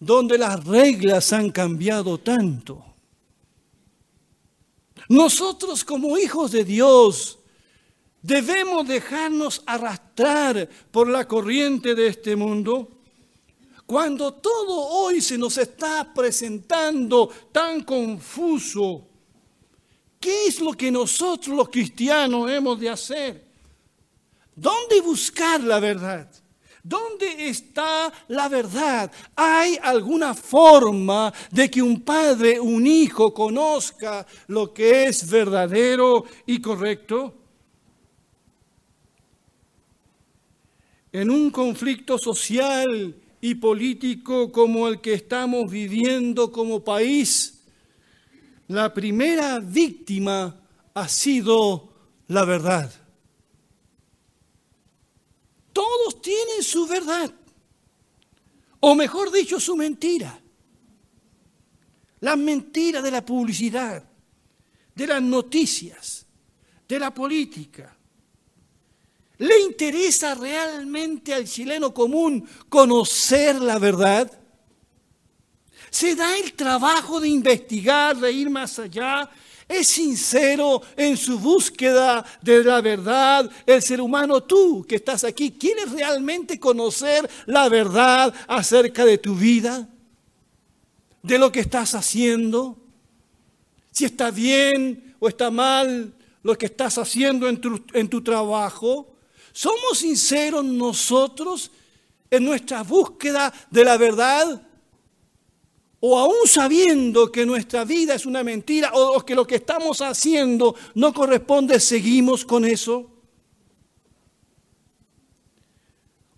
donde 0.00 0.36
las 0.36 0.64
reglas 0.64 1.32
han 1.32 1.50
cambiado 1.50 2.18
tanto? 2.18 2.84
Nosotros 5.08 5.84
como 5.84 6.18
hijos 6.18 6.50
de 6.50 6.64
Dios 6.64 7.39
¿Debemos 8.22 8.86
dejarnos 8.86 9.62
arrastrar 9.64 10.68
por 10.90 11.08
la 11.08 11.26
corriente 11.26 11.94
de 11.94 12.08
este 12.08 12.36
mundo? 12.36 12.88
Cuando 13.86 14.34
todo 14.34 14.86
hoy 14.88 15.20
se 15.20 15.38
nos 15.38 15.56
está 15.56 16.12
presentando 16.12 17.28
tan 17.50 17.82
confuso, 17.82 19.08
¿qué 20.20 20.46
es 20.46 20.60
lo 20.60 20.74
que 20.74 20.90
nosotros 20.90 21.56
los 21.56 21.68
cristianos 21.70 22.50
hemos 22.50 22.78
de 22.78 22.90
hacer? 22.90 23.48
¿Dónde 24.54 25.00
buscar 25.00 25.62
la 25.62 25.80
verdad? 25.80 26.30
¿Dónde 26.82 27.48
está 27.48 28.12
la 28.28 28.48
verdad? 28.48 29.10
¿Hay 29.34 29.78
alguna 29.82 30.34
forma 30.34 31.32
de 31.50 31.70
que 31.70 31.82
un 31.82 32.02
padre, 32.02 32.60
un 32.60 32.86
hijo 32.86 33.32
conozca 33.32 34.26
lo 34.48 34.72
que 34.72 35.04
es 35.04 35.28
verdadero 35.28 36.24
y 36.46 36.60
correcto? 36.60 37.39
En 41.12 41.30
un 41.30 41.50
conflicto 41.50 42.18
social 42.18 43.16
y 43.40 43.54
político 43.54 44.52
como 44.52 44.86
el 44.88 45.00
que 45.00 45.14
estamos 45.14 45.70
viviendo 45.70 46.52
como 46.52 46.84
país, 46.84 47.62
la 48.68 48.92
primera 48.94 49.58
víctima 49.58 50.60
ha 50.94 51.08
sido 51.08 51.92
la 52.28 52.44
verdad. 52.44 52.92
Todos 55.72 56.20
tienen 56.22 56.62
su 56.62 56.86
verdad, 56.86 57.32
o 58.80 58.94
mejor 58.94 59.32
dicho, 59.32 59.58
su 59.58 59.76
mentira. 59.76 60.40
La 62.20 62.36
mentira 62.36 63.00
de 63.00 63.10
la 63.10 63.24
publicidad, 63.24 64.04
de 64.94 65.06
las 65.06 65.22
noticias, 65.22 66.26
de 66.86 66.98
la 66.98 67.14
política, 67.14 67.96
¿Le 69.40 69.58
interesa 69.60 70.34
realmente 70.34 71.32
al 71.32 71.46
chileno 71.46 71.94
común 71.94 72.46
conocer 72.68 73.58
la 73.58 73.78
verdad? 73.78 74.30
¿Se 75.88 76.14
da 76.14 76.36
el 76.36 76.52
trabajo 76.52 77.18
de 77.20 77.28
investigar, 77.28 78.18
de 78.18 78.30
ir 78.30 78.50
más 78.50 78.78
allá? 78.78 79.30
¿Es 79.66 79.86
sincero 79.86 80.82
en 80.94 81.16
su 81.16 81.38
búsqueda 81.38 82.22
de 82.42 82.62
la 82.62 82.82
verdad 82.82 83.50
el 83.64 83.80
ser 83.80 84.02
humano? 84.02 84.42
Tú 84.42 84.84
que 84.86 84.96
estás 84.96 85.24
aquí, 85.24 85.52
¿quieres 85.52 85.90
realmente 85.90 86.60
conocer 86.60 87.26
la 87.46 87.70
verdad 87.70 88.34
acerca 88.46 89.06
de 89.06 89.16
tu 89.16 89.34
vida? 89.34 89.88
¿De 91.22 91.38
lo 91.38 91.50
que 91.50 91.60
estás 91.60 91.94
haciendo? 91.94 92.76
Si 93.90 94.04
está 94.04 94.30
bien 94.30 95.14
o 95.18 95.28
está 95.28 95.50
mal 95.50 96.12
lo 96.42 96.58
que 96.58 96.66
estás 96.66 96.98
haciendo 96.98 97.48
en 97.48 97.58
tu, 97.58 97.82
en 97.94 98.06
tu 98.06 98.22
trabajo. 98.22 99.09
¿Somos 99.60 99.98
sinceros 99.98 100.64
nosotros 100.64 101.70
en 102.30 102.46
nuestra 102.46 102.82
búsqueda 102.82 103.52
de 103.70 103.84
la 103.84 103.98
verdad? 103.98 104.66
¿O 106.00 106.18
aún 106.18 106.46
sabiendo 106.46 107.30
que 107.30 107.44
nuestra 107.44 107.84
vida 107.84 108.14
es 108.14 108.24
una 108.24 108.42
mentira 108.42 108.90
o 108.94 109.22
que 109.22 109.34
lo 109.34 109.46
que 109.46 109.56
estamos 109.56 110.00
haciendo 110.00 110.74
no 110.94 111.12
corresponde, 111.12 111.78
seguimos 111.78 112.42
con 112.46 112.64
eso? 112.64 113.10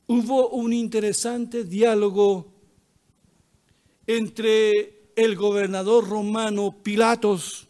Hubo 0.08 0.48
un 0.48 0.72
interesante 0.72 1.62
diálogo 1.62 2.48
entre 4.04 5.12
el 5.14 5.36
gobernador 5.36 6.08
romano 6.08 6.74
Pilatos 6.82 7.68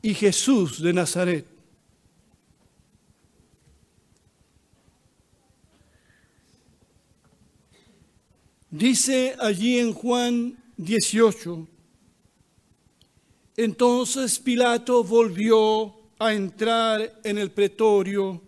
y 0.00 0.14
Jesús 0.14 0.80
de 0.80 0.94
Nazaret. 0.94 1.49
Dice 8.70 9.34
allí 9.40 9.80
en 9.80 9.92
Juan 9.92 10.56
18, 10.76 11.66
entonces 13.56 14.38
Pilato 14.38 15.02
volvió 15.02 15.92
a 16.20 16.32
entrar 16.32 17.20
en 17.24 17.38
el 17.38 17.50
pretorio 17.50 18.40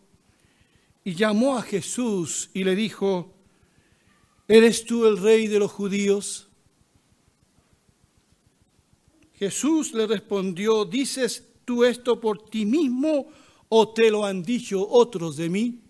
y 1.03 1.15
llamó 1.15 1.59
a 1.59 1.63
Jesús 1.63 2.51
y 2.55 2.63
le 2.63 2.77
dijo, 2.77 3.35
¿eres 4.47 4.85
tú 4.85 5.07
el 5.07 5.19
rey 5.19 5.49
de 5.49 5.59
los 5.59 5.73
judíos? 5.73 6.47
Jesús 9.35 9.93
le 9.93 10.07
respondió, 10.07 10.85
¿dices 10.85 11.49
tú 11.65 11.83
esto 11.83 12.21
por 12.21 12.49
ti 12.49 12.65
mismo 12.65 13.27
o 13.69 13.89
te 13.89 14.09
lo 14.09 14.25
han 14.25 14.45
dicho 14.45 14.89
otros 14.89 15.37
de 15.37 15.49
mí? 15.49 15.81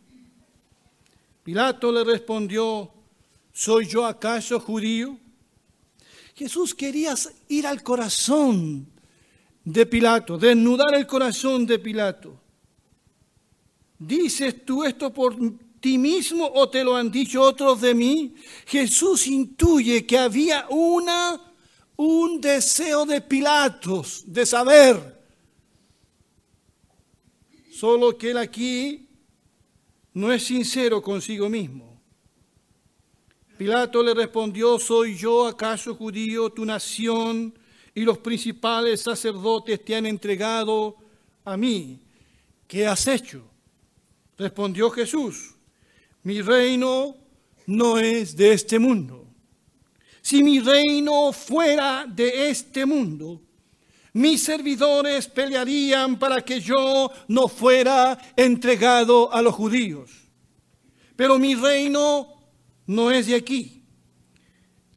Pilato 1.45 1.93
le 1.93 2.03
respondió, 2.03 2.92
¿soy 3.53 3.87
yo 3.87 4.05
acaso 4.05 4.59
judío? 4.61 5.19
Jesús 6.35 6.75
quería 6.75 7.15
ir 7.49 7.67
al 7.67 7.83
corazón 7.83 8.87
de 9.65 9.87
Pilato, 9.87 10.39
desnudar 10.39 10.95
el 10.95 11.07
corazón 11.07 11.67
de 11.67 11.79
Pilato. 11.79 12.41
¿Dices 13.99 14.65
tú 14.65 14.83
esto 14.83 15.13
por 15.13 15.37
ti 15.81 15.99
mismo 15.99 16.51
o 16.55 16.69
te 16.69 16.83
lo 16.83 16.97
han 16.97 17.11
dicho 17.11 17.41
otros 17.43 17.81
de 17.81 17.95
mí? 17.95 18.35
Jesús 18.67 19.27
intuye 19.27 20.05
que 20.07 20.19
había 20.19 20.67
una 20.71 21.41
un 21.97 22.41
deseo 22.41 23.07
de 23.07 23.21
Pilatos 23.21 24.25
de 24.27 24.45
saber. 24.47 25.23
Solo 27.71 28.17
que 28.17 28.31
él 28.31 28.39
aquí 28.39 29.09
no 30.15 30.33
es 30.33 30.45
sincero 30.45 31.03
consigo 31.03 31.49
mismo. 31.49 31.92
Pilato 33.57 34.03
le 34.03 34.15
respondió, 34.15 34.79
¿soy 34.79 35.17
yo 35.17 35.47
acaso 35.47 35.95
judío, 35.95 36.51
tu 36.51 36.65
nación 36.65 37.55
y 37.95 38.03
los 38.03 38.19
principales 38.19 39.03
sacerdotes 39.03 39.85
te 39.85 39.95
han 39.95 40.07
entregado 40.07 40.97
a 41.45 41.57
mí? 41.57 42.01
¿Qué 42.67 42.87
has 42.87 43.07
hecho? 43.07 43.43
Respondió 44.39 44.91
Jesús, 44.91 45.55
mi 46.23 46.41
reino 46.41 47.17
no 47.67 47.99
es 47.99 48.37
de 48.37 48.53
este 48.53 48.79
mundo. 48.79 49.27
Si 50.23 50.43
mi 50.43 50.61
reino 50.61 51.33
fuera 51.33 52.07
de 52.09 52.49
este 52.49 52.87
mundo, 52.87 53.41
mis 54.15 54.43
servidores 54.43 55.27
pelearían 55.29 56.19
para 56.19 56.43
que 56.43 56.61
yo 56.61 57.11
no 57.29 57.49
fuera 57.49 58.19
entregado 58.37 59.33
a 59.33 59.43
los 59.43 59.55
judíos. 59.55 60.11
Pero 61.17 61.39
mi 61.39 61.55
reino 61.55 62.32
no 62.95 63.11
es 63.11 63.27
de 63.27 63.35
aquí. 63.35 63.83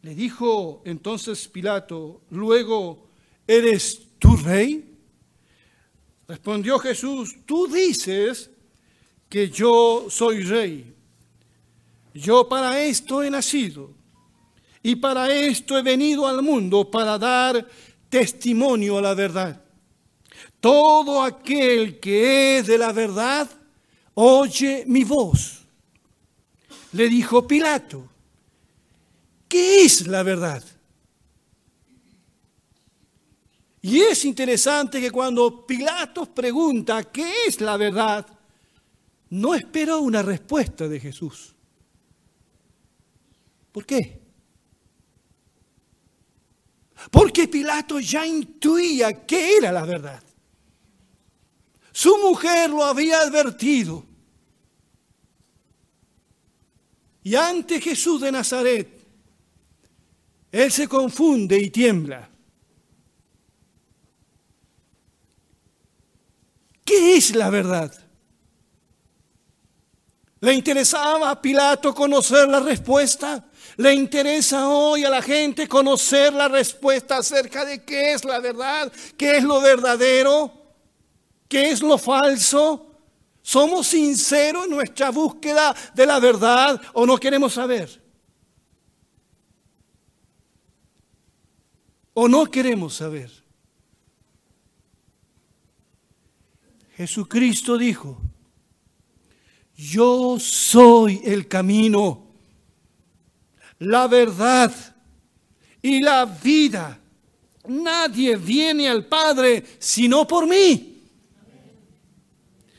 Le 0.01 0.13
dijo 0.13 0.83
entonces 0.85 1.47
Pilato, 1.47 2.21
luego, 2.29 3.09
¿eres 3.47 4.01
tu 4.19 4.35
rey? 4.37 4.95
Respondió 6.27 6.77
Jesús, 6.79 7.37
tú 7.45 7.67
dices 7.67 8.49
que 9.29 9.49
yo 9.49 10.07
soy 10.09 10.43
rey. 10.43 10.93
Yo 12.13 12.47
para 12.47 12.79
esto 12.79 13.23
he 13.23 13.29
nacido 13.29 13.91
y 14.81 14.95
para 14.95 15.33
esto 15.33 15.77
he 15.77 15.81
venido 15.81 16.27
al 16.27 16.43
mundo, 16.43 16.89
para 16.89 17.17
dar 17.17 17.67
testimonio 18.09 18.99
a 18.99 19.01
la 19.01 19.13
verdad. 19.15 19.61
Todo 20.59 21.23
aquel 21.23 21.99
que 21.99 22.59
es 22.59 22.67
de 22.67 22.77
la 22.77 22.91
verdad, 22.91 23.49
oye 24.13 24.83
mi 24.87 25.03
voz. 25.03 25.64
Le 26.95 27.09
dijo 27.09 27.45
Pilato, 27.45 28.07
¿qué 29.49 29.83
es 29.83 30.07
la 30.07 30.23
verdad? 30.23 30.63
Y 33.81 33.99
es 33.99 34.23
interesante 34.23 35.01
que 35.01 35.11
cuando 35.11 35.67
Pilato 35.67 36.33
pregunta 36.33 37.03
qué 37.11 37.47
es 37.47 37.59
la 37.59 37.75
verdad, 37.75 38.25
no 39.31 39.53
esperó 39.53 39.99
una 39.99 40.21
respuesta 40.21 40.87
de 40.87 41.01
Jesús. 41.01 41.53
¿Por 43.73 43.85
qué? 43.85 44.21
Porque 47.11 47.49
Pilato 47.49 47.99
ya 47.99 48.25
intuía 48.25 49.25
que 49.25 49.57
era 49.57 49.69
la 49.73 49.83
verdad. 49.83 50.23
Su 51.91 52.17
mujer 52.19 52.69
lo 52.69 52.85
había 52.85 53.19
advertido. 53.19 54.14
Y 57.25 57.35
ante 57.35 57.81
Jesús 57.81 58.21
de 58.21 58.31
Nazaret, 58.31 58.87
él 60.51 60.71
se 60.71 60.87
confunde 60.87 61.57
y 61.57 61.71
tiembla. 61.71 62.29
¿Qué 66.85 67.17
es 67.17 67.35
la 67.35 67.49
verdad? 67.49 67.91
¿Le 70.39 70.53
interesaba 70.53 71.31
a 71.31 71.41
Pilato 71.41 71.95
conocer 71.95 72.47
la 72.47 72.59
respuesta? 72.59 73.43
¿Le 73.77 73.95
interesa 73.95 74.69
hoy 74.69 75.03
a 75.03 75.09
la 75.09 75.23
gente 75.23 75.67
conocer 75.67 76.31
la 76.31 76.47
respuesta 76.47 77.17
acerca 77.17 77.65
de 77.65 77.83
qué 77.83 78.13
es 78.13 78.23
la 78.23 78.37
verdad, 78.37 78.93
qué 79.17 79.37
es 79.37 79.43
lo 79.43 79.59
verdadero, 79.61 80.53
qué 81.49 81.71
es 81.71 81.81
lo 81.81 81.97
falso? 81.97 82.84
¿Somos 83.45 83.85
sinceros 83.85 84.63
en 84.63 84.71
nuestra 84.71 85.11
búsqueda 85.11 85.75
de 85.93 86.07
la 86.07 86.19
verdad 86.19 86.81
o 86.93 87.05
no 87.05 87.15
queremos 87.19 87.53
saber? 87.53 88.01
¿O 92.15 92.27
no 92.27 92.47
queremos 92.47 92.95
saber? 92.95 93.31
Jesucristo 96.97 97.77
dijo, 97.77 98.17
yo 99.75 100.39
soy 100.39 101.21
el 101.23 101.47
camino 101.47 102.25
la 103.77 104.07
verdad 104.07 104.73
y 105.83 105.99
la 105.99 106.25
vida. 106.25 106.99
Nadie 107.67 108.37
viene 108.37 108.89
al 108.89 109.05
Padre 109.05 109.63
sino 109.77 110.25
por 110.25 110.47
mí. 110.47 110.94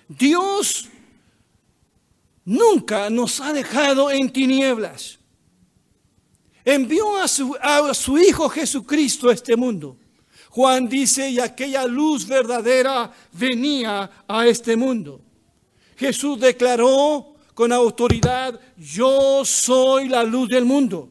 Dios 0.08 0.88
nunca 2.44 3.10
nos 3.10 3.40
ha 3.40 3.52
dejado 3.52 4.10
en 4.10 4.30
tinieblas. 4.30 5.18
Envió 6.64 7.16
a 7.16 7.28
su, 7.28 7.56
a 7.60 7.94
su 7.94 8.18
Hijo 8.18 8.48
Jesucristo 8.48 9.28
a 9.28 9.34
este 9.34 9.56
mundo. 9.56 9.96
Juan 10.50 10.88
dice, 10.88 11.28
y 11.28 11.38
aquella 11.38 11.84
luz 11.84 12.26
verdadera 12.26 13.12
venía 13.32 14.10
a 14.26 14.46
este 14.46 14.76
mundo. 14.76 15.20
Jesús 15.96 16.40
declaró 16.40 17.34
con 17.54 17.72
autoridad, 17.72 18.58
yo 18.76 19.44
soy 19.44 20.08
la 20.08 20.22
luz 20.22 20.48
del 20.48 20.64
mundo. 20.64 21.10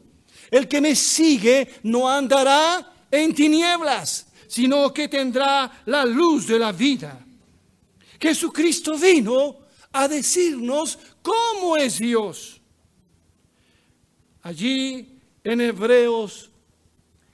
El 0.50 0.68
que 0.68 0.80
me 0.80 0.94
sigue 0.94 1.68
no 1.82 2.08
andará 2.08 2.92
en 3.10 3.34
tinieblas, 3.34 4.26
sino 4.46 4.92
que 4.92 5.08
tendrá 5.08 5.82
la 5.86 6.04
luz 6.04 6.46
de 6.46 6.58
la 6.58 6.72
vida. 6.72 7.25
Jesucristo 8.20 8.96
vino 8.96 9.56
a 9.92 10.08
decirnos 10.08 10.98
cómo 11.22 11.76
es 11.76 11.98
Dios. 11.98 12.60
Allí 14.42 15.18
en 15.42 15.60
Hebreos 15.60 16.50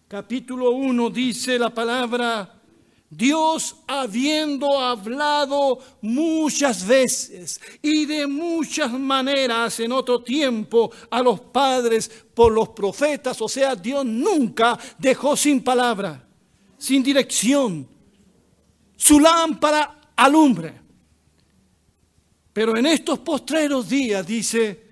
capítulo 0.09 0.73
1 0.73 1.11
dice 1.11 1.59
la 1.59 1.71
palabra, 1.71 2.63
Dios 3.09 3.77
habiendo 3.87 4.79
hablado 4.79 5.79
muchas 6.01 6.87
veces 6.87 7.61
y 7.83 8.07
de 8.07 8.27
muchas 8.27 8.93
maneras 8.93 9.81
en 9.81 9.93
otro 9.93 10.23
tiempo 10.23 10.91
a 11.11 11.23
los 11.23 11.41
padres 11.41 12.11
por 12.35 12.53
los 12.53 12.71
profetas, 12.71 13.41
o 13.43 13.49
sea, 13.49 13.75
Dios 13.77 14.05
nunca 14.07 14.79
dejó 14.99 15.37
sin 15.37 15.63
palabra, 15.63 16.27
sin 16.79 17.03
dirección. 17.03 17.87
Su 18.97 19.21
lámpara 19.21 20.02
alumbra. 20.25 20.83
Pero 22.53 22.77
en 22.77 22.87
estos 22.87 23.19
postreros 23.21 23.89
días 23.89 24.27
dice, 24.27 24.83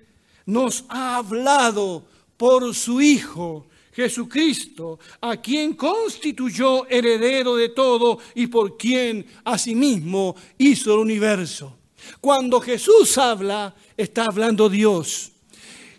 nos 0.45 0.85
ha 0.89 1.17
hablado 1.17 2.05
por 2.37 2.73
su 2.73 2.99
Hijo 3.01 3.67
Jesucristo, 3.93 4.99
a 5.19 5.37
quien 5.37 5.73
constituyó 5.73 6.87
heredero 6.87 7.55
de 7.55 7.69
todo 7.69 8.19
y 8.35 8.47
por 8.47 8.77
quien 8.77 9.25
asimismo 9.43 10.35
hizo 10.57 10.93
el 10.93 10.99
universo. 10.99 11.77
Cuando 12.19 12.61
Jesús 12.61 13.17
habla, 13.17 13.75
está 13.97 14.25
hablando 14.25 14.69
Dios. 14.69 15.31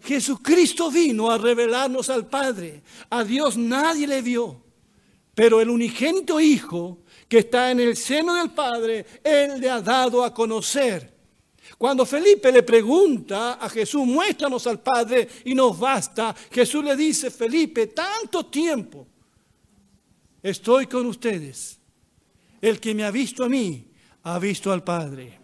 Jesucristo 0.04 0.90
vino 0.90 1.30
a 1.30 1.38
revelarnos 1.38 2.08
al 2.08 2.26
Padre. 2.26 2.82
A 3.10 3.22
Dios 3.22 3.56
nadie 3.56 4.06
le 4.06 4.20
vio. 4.20 4.60
Pero 5.34 5.60
el 5.60 5.70
unigénito 5.70 6.40
Hijo 6.40 7.01
que 7.32 7.38
está 7.38 7.70
en 7.70 7.80
el 7.80 7.96
seno 7.96 8.34
del 8.34 8.50
Padre, 8.50 9.06
Él 9.24 9.58
le 9.58 9.70
ha 9.70 9.80
dado 9.80 10.22
a 10.22 10.34
conocer. 10.34 11.10
Cuando 11.78 12.04
Felipe 12.04 12.52
le 12.52 12.62
pregunta 12.62 13.54
a 13.54 13.70
Jesús, 13.70 14.04
muéstranos 14.04 14.66
al 14.66 14.80
Padre 14.80 15.26
y 15.46 15.54
nos 15.54 15.78
basta, 15.78 16.36
Jesús 16.50 16.84
le 16.84 16.94
dice, 16.94 17.30
Felipe, 17.30 17.86
tanto 17.86 18.44
tiempo 18.44 19.06
estoy 20.42 20.86
con 20.86 21.06
ustedes. 21.06 21.78
El 22.60 22.78
que 22.78 22.94
me 22.94 23.02
ha 23.02 23.10
visto 23.10 23.44
a 23.44 23.48
mí, 23.48 23.82
ha 24.24 24.38
visto 24.38 24.70
al 24.70 24.84
Padre. 24.84 25.40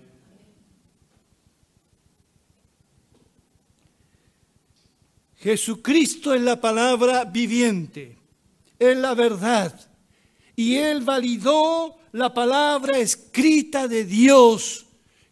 Jesucristo 5.37 6.35
es 6.35 6.43
la 6.43 6.61
palabra 6.61 7.25
viviente, 7.25 8.19
es 8.79 8.95
la 8.95 9.15
verdad. 9.15 9.89
Y 10.59 10.75
Él 10.75 11.03
validó 11.03 11.99
la 12.11 12.35
palabra 12.35 12.99
escrita 12.99 13.87
de 13.87 14.05
Dios, 14.05 14.87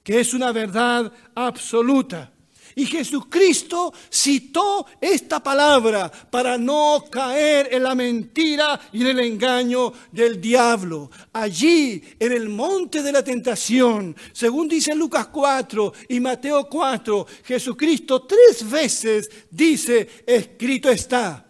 que 0.04 0.20
es 0.20 0.32
una 0.32 0.52
verdad 0.52 1.12
absoluta. 1.34 2.32
Y 2.76 2.86
Jesucristo 2.86 3.92
citó 4.08 4.86
esta 5.00 5.42
palabra 5.42 6.12
para 6.30 6.56
no 6.56 7.06
caer 7.10 7.70
en 7.72 7.82
la 7.82 7.96
mentira 7.96 8.80
y 8.92 9.00
en 9.00 9.08
el 9.08 9.18
engaño 9.18 9.92
del 10.12 10.40
diablo. 10.40 11.10
Allí, 11.32 12.00
en 12.20 12.30
el 12.30 12.48
monte 12.48 13.02
de 13.02 13.10
la 13.10 13.24
tentación, 13.24 14.14
según 14.32 14.68
dice 14.68 14.94
Lucas 14.94 15.26
4 15.26 15.92
y 16.08 16.20
Mateo 16.20 16.68
4, 16.68 17.26
Jesucristo 17.42 18.22
tres 18.22 18.70
veces 18.70 19.28
dice, 19.50 20.08
escrito 20.24 20.88
está. 20.88 21.44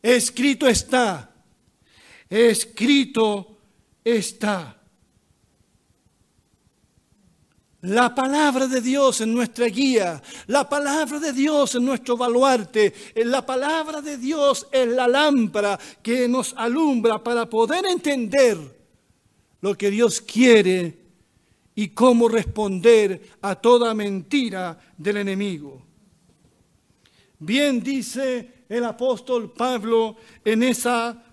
Escrito 0.00 0.68
está. 0.68 1.32
Escrito 2.28 3.56
está. 4.02 4.72
La 7.82 8.12
palabra 8.14 8.66
de 8.66 8.80
Dios 8.80 9.20
en 9.20 9.32
nuestra 9.32 9.66
guía, 9.66 10.20
la 10.48 10.68
palabra 10.68 11.20
de 11.20 11.32
Dios 11.32 11.76
en 11.76 11.84
nuestro 11.84 12.16
baluarte, 12.16 12.92
la 13.16 13.46
palabra 13.46 14.00
de 14.00 14.16
Dios 14.16 14.66
en 14.72 14.96
la 14.96 15.06
lámpara 15.06 15.78
que 16.02 16.26
nos 16.26 16.52
alumbra 16.56 17.22
para 17.22 17.48
poder 17.48 17.86
entender 17.86 18.58
lo 19.60 19.76
que 19.76 19.90
Dios 19.90 20.20
quiere 20.20 20.98
y 21.76 21.88
cómo 21.88 22.28
responder 22.28 23.38
a 23.42 23.54
toda 23.54 23.94
mentira 23.94 24.76
del 24.96 25.18
enemigo. 25.18 25.82
Bien 27.38 27.80
dice 27.80 28.64
el 28.68 28.84
apóstol 28.84 29.52
Pablo 29.52 30.16
en 30.44 30.62
esa 30.62 31.25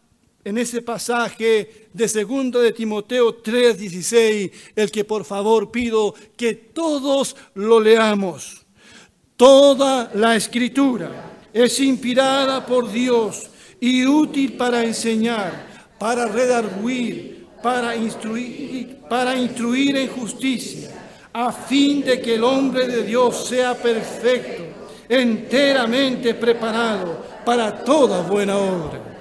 en 0.45 0.57
ese 0.57 0.81
pasaje 0.81 1.87
de 1.93 2.07
segundo 2.07 2.59
de 2.59 2.71
Timoteo 2.71 3.41
3:16, 3.41 4.51
el 4.75 4.91
que 4.91 5.05
por 5.05 5.23
favor 5.25 5.71
pido 5.71 6.13
que 6.35 6.53
todos 6.53 7.35
lo 7.55 7.79
leamos. 7.79 8.65
Toda 9.37 10.11
la 10.13 10.35
escritura 10.35 11.39
es 11.53 11.79
inspirada 11.79 12.65
por 12.65 12.91
Dios 12.91 13.49
y 13.79 14.05
útil 14.05 14.53
para 14.53 14.83
enseñar, 14.83 15.87
para 15.97 16.27
redarguir, 16.27 17.47
para 17.61 17.95
instruir, 17.95 18.97
para 19.09 19.35
instruir 19.37 19.95
en 19.97 20.09
justicia, 20.09 20.89
a 21.31 21.51
fin 21.51 22.03
de 22.03 22.21
que 22.21 22.35
el 22.35 22.43
hombre 22.43 22.87
de 22.87 23.03
Dios 23.03 23.47
sea 23.47 23.75
perfecto, 23.75 24.63
enteramente 25.07 26.33
preparado 26.33 27.25
para 27.45 27.83
toda 27.83 28.21
buena 28.21 28.57
obra. 28.57 29.12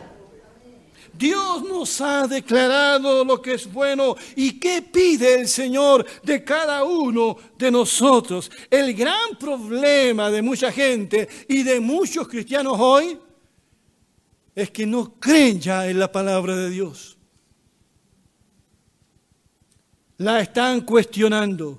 Dios 1.22 1.62
nos 1.62 2.00
ha 2.00 2.26
declarado 2.26 3.24
lo 3.24 3.40
que 3.40 3.54
es 3.54 3.72
bueno 3.72 4.16
y 4.35 4.58
qué 4.58 4.82
pide 4.82 5.40
el 5.40 5.46
Señor 5.46 6.04
de 6.24 6.42
cada 6.42 6.82
uno 6.82 7.37
de 7.56 7.70
nosotros. 7.70 8.50
El 8.68 8.92
gran 8.92 9.38
problema 9.38 10.32
de 10.32 10.42
mucha 10.42 10.72
gente 10.72 11.28
y 11.46 11.62
de 11.62 11.78
muchos 11.78 12.26
cristianos 12.26 12.74
hoy 12.76 13.16
es 14.52 14.72
que 14.72 14.85
no 14.85 15.14
creen 15.20 15.61
ya 15.61 15.88
en 15.88 16.00
la 16.00 16.11
palabra 16.11 16.56
de 16.56 16.70
Dios. 16.70 17.16
La 20.16 20.40
están 20.40 20.80
cuestionando. 20.80 21.78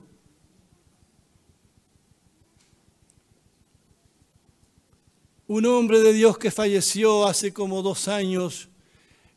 Un 5.48 5.66
hombre 5.66 6.00
de 6.00 6.14
Dios 6.14 6.38
que 6.38 6.50
falleció 6.50 7.28
hace 7.28 7.52
como 7.52 7.82
dos 7.82 8.08
años 8.08 8.70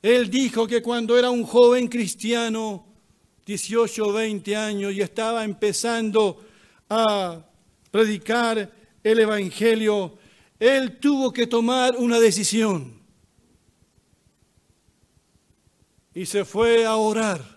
él 0.03 0.31
dijo 0.31 0.67
que 0.67 0.83
cuando 0.83 1.19
era 1.19 1.31
un 1.31 1.45
joven 1.45 1.89
cristiano, 1.89 2.87
18 3.45 4.07
o 4.07 4.13
20 4.13 4.57
años, 4.57 4.93
y 4.93 5.01
estaba 5.01 5.45
empezando 5.45 6.45
a 6.89 7.45
predicar 7.91 8.71
el 9.03 9.19
Evangelio, 9.21 10.19
él 10.59 10.99
tuvo 10.99 11.33
que 11.33 11.47
tomar 11.47 11.97
una 11.97 12.19
decisión. 12.19 13.01
Y 16.15 16.27
se 16.27 16.45
fue 16.45 16.87
a 16.87 16.97
orar. 16.97 17.57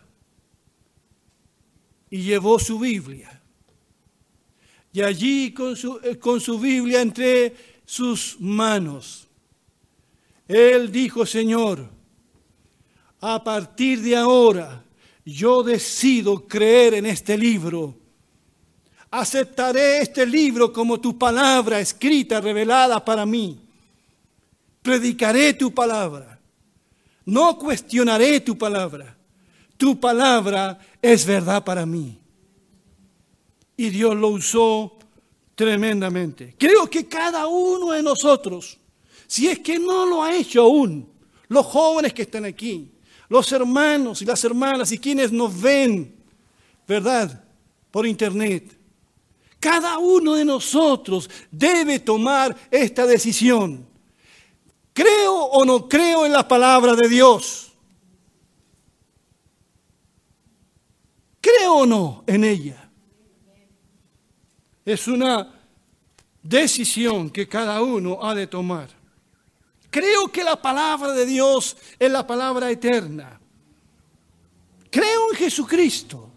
Y 2.09 2.23
llevó 2.23 2.59
su 2.59 2.79
Biblia. 2.79 3.41
Y 4.91 5.01
allí 5.01 5.53
con 5.53 5.75
su, 5.75 5.99
eh, 6.03 6.17
con 6.17 6.41
su 6.41 6.59
Biblia 6.59 7.01
entre 7.01 7.55
sus 7.85 8.37
manos, 8.39 9.27
él 10.47 10.91
dijo, 10.91 11.25
Señor, 11.25 11.89
a 13.21 13.43
partir 13.43 14.01
de 14.01 14.15
ahora 14.15 14.83
yo 15.25 15.63
decido 15.63 16.47
creer 16.47 16.95
en 16.95 17.05
este 17.05 17.37
libro. 17.37 17.95
Aceptaré 19.11 20.01
este 20.01 20.25
libro 20.25 20.71
como 20.71 20.99
tu 20.99 21.17
palabra 21.17 21.79
escrita, 21.79 22.39
revelada 22.41 23.03
para 23.03 23.25
mí. 23.25 23.59
Predicaré 24.81 25.53
tu 25.53 25.73
palabra. 25.73 26.39
No 27.25 27.57
cuestionaré 27.57 28.39
tu 28.39 28.57
palabra. 28.57 29.15
Tu 29.77 29.99
palabra 29.99 30.79
es 31.01 31.25
verdad 31.25 31.63
para 31.63 31.85
mí. 31.85 32.17
Y 33.77 33.89
Dios 33.89 34.15
lo 34.15 34.29
usó 34.29 34.97
tremendamente. 35.55 36.55
Creo 36.57 36.89
que 36.89 37.07
cada 37.07 37.47
uno 37.47 37.91
de 37.91 38.03
nosotros, 38.03 38.77
si 39.27 39.47
es 39.47 39.59
que 39.59 39.79
no 39.79 40.05
lo 40.05 40.23
ha 40.23 40.35
hecho 40.35 40.63
aún, 40.63 41.07
los 41.47 41.65
jóvenes 41.65 42.13
que 42.13 42.23
están 42.23 42.45
aquí, 42.45 42.91
los 43.29 43.51
hermanos 43.51 44.21
y 44.21 44.25
las 44.25 44.43
hermanas 44.43 44.91
y 44.91 44.97
quienes 44.97 45.31
nos 45.31 45.61
ven, 45.61 46.15
¿verdad? 46.87 47.43
Por 47.91 48.05
internet. 48.05 48.75
Cada 49.59 49.99
uno 49.99 50.33
de 50.33 50.43
nosotros 50.43 51.29
debe 51.51 51.99
tomar 51.99 52.55
esta 52.71 53.05
decisión. 53.05 53.85
¿Creo 54.93 55.33
o 55.33 55.63
no 55.63 55.87
creo 55.87 56.25
en 56.25 56.31
la 56.31 56.47
palabra 56.47 56.95
de 56.95 57.07
Dios? 57.07 57.71
¿Creo 61.39 61.73
o 61.75 61.85
no 61.85 62.23
en 62.25 62.43
ella? 62.43 62.89
Es 64.83 65.07
una 65.07 65.53
decisión 66.41 67.29
que 67.29 67.47
cada 67.47 67.81
uno 67.81 68.19
ha 68.23 68.33
de 68.33 68.47
tomar. 68.47 68.98
Creo 69.89 70.31
que 70.31 70.43
la 70.43 70.61
palabra 70.61 71.13
de 71.13 71.25
Dios 71.25 71.75
es 71.97 72.11
la 72.11 72.25
palabra 72.25 72.69
eterna. 72.69 73.39
Creo 74.91 75.31
en 75.31 75.37
Jesucristo. 75.37 76.29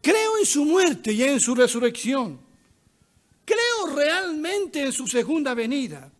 Creo 0.00 0.38
en 0.38 0.46
su 0.46 0.64
muerte 0.64 1.12
y 1.12 1.22
en 1.22 1.40
su 1.40 1.54
resurrección. 1.54 2.38
Creo 3.44 3.96
realmente 3.96 4.82
en 4.82 4.92
su 4.92 5.06
segunda 5.06 5.54
venida. 5.54 6.10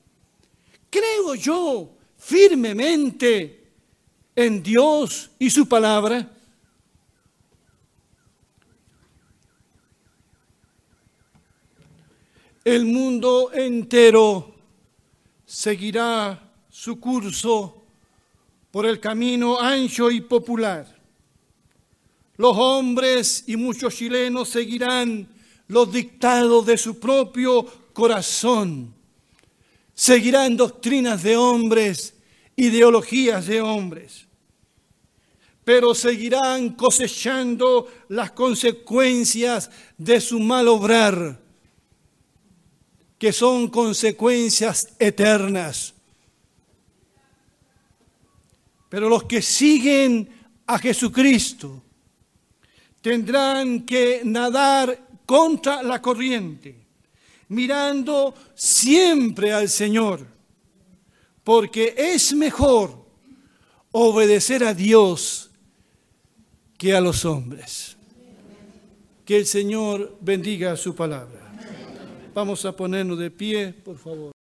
Creo 0.91 1.35
yo 1.35 1.91
firmemente 2.17 3.71
en 4.35 4.63
Dios 4.63 5.31
y 5.39 5.51
su 5.51 5.69
palabra. 5.69 6.31
El 12.65 12.85
mundo 12.87 13.51
entero 13.53 14.58
seguirá 15.49 16.53
su 16.69 17.01
curso 17.01 17.83
por 18.71 18.85
el 18.85 19.01
camino 19.01 19.59
ancho 19.59 20.11
y 20.11 20.21
popular. 20.21 20.87
Los 22.37 22.55
hombres 22.57 23.45
y 23.47 23.57
muchos 23.57 23.97
chilenos 23.97 24.51
seguirán 24.51 25.27
los 25.69 25.91
dictados 25.91 26.67
de 26.67 26.77
su 26.77 27.01
propio 27.01 27.65
corazón. 27.95 28.95
Seguirán 29.95 30.55
doctrinas 30.55 31.23
de 31.23 31.39
hombres, 31.39 32.15
ideologías 32.55 33.47
de 33.47 33.63
hombres. 33.63 34.27
Pero 35.65 35.95
seguirán 35.95 36.75
cosechando 36.75 37.89
las 38.09 38.33
consecuencias 38.33 39.71
de 39.97 40.21
su 40.21 40.41
mal 40.41 40.69
obrar, 40.69 41.41
que 43.19 43.33
son 43.33 43.69
consecuencias 43.69 44.95
eternas. 44.99 45.95
Pero 48.89 49.09
los 49.09 49.25
que 49.25 49.43
siguen 49.43 50.29
a 50.67 50.79
Jesucristo 50.79 51.83
tendrán 53.03 53.85
que 53.85 54.23
nadar 54.25 55.09
contra 55.27 55.83
la 55.83 56.01
corriente, 56.01 56.87
mirando 57.49 58.35
siempre 58.55 59.53
al 59.53 59.69
Señor, 59.69 60.27
porque 61.45 61.95
es 61.97 62.33
mejor 62.33 63.05
obedecer 63.93 64.65
a 64.65 64.75
Dios 64.75 65.51
que 66.79 66.95
a 66.95 67.01
los 67.01 67.25
hombres. 67.25 67.97
Que 69.25 69.37
el 69.37 69.47
Señor 69.47 70.17
bendiga 70.21 70.77
su 70.77 70.95
palabra. 70.95 71.38
Vamos 72.39 72.65
a 72.65 72.71
ponernos 72.71 73.19
de 73.19 73.33
pie, 73.33 73.73
por 73.73 73.99
favor. 73.99 74.38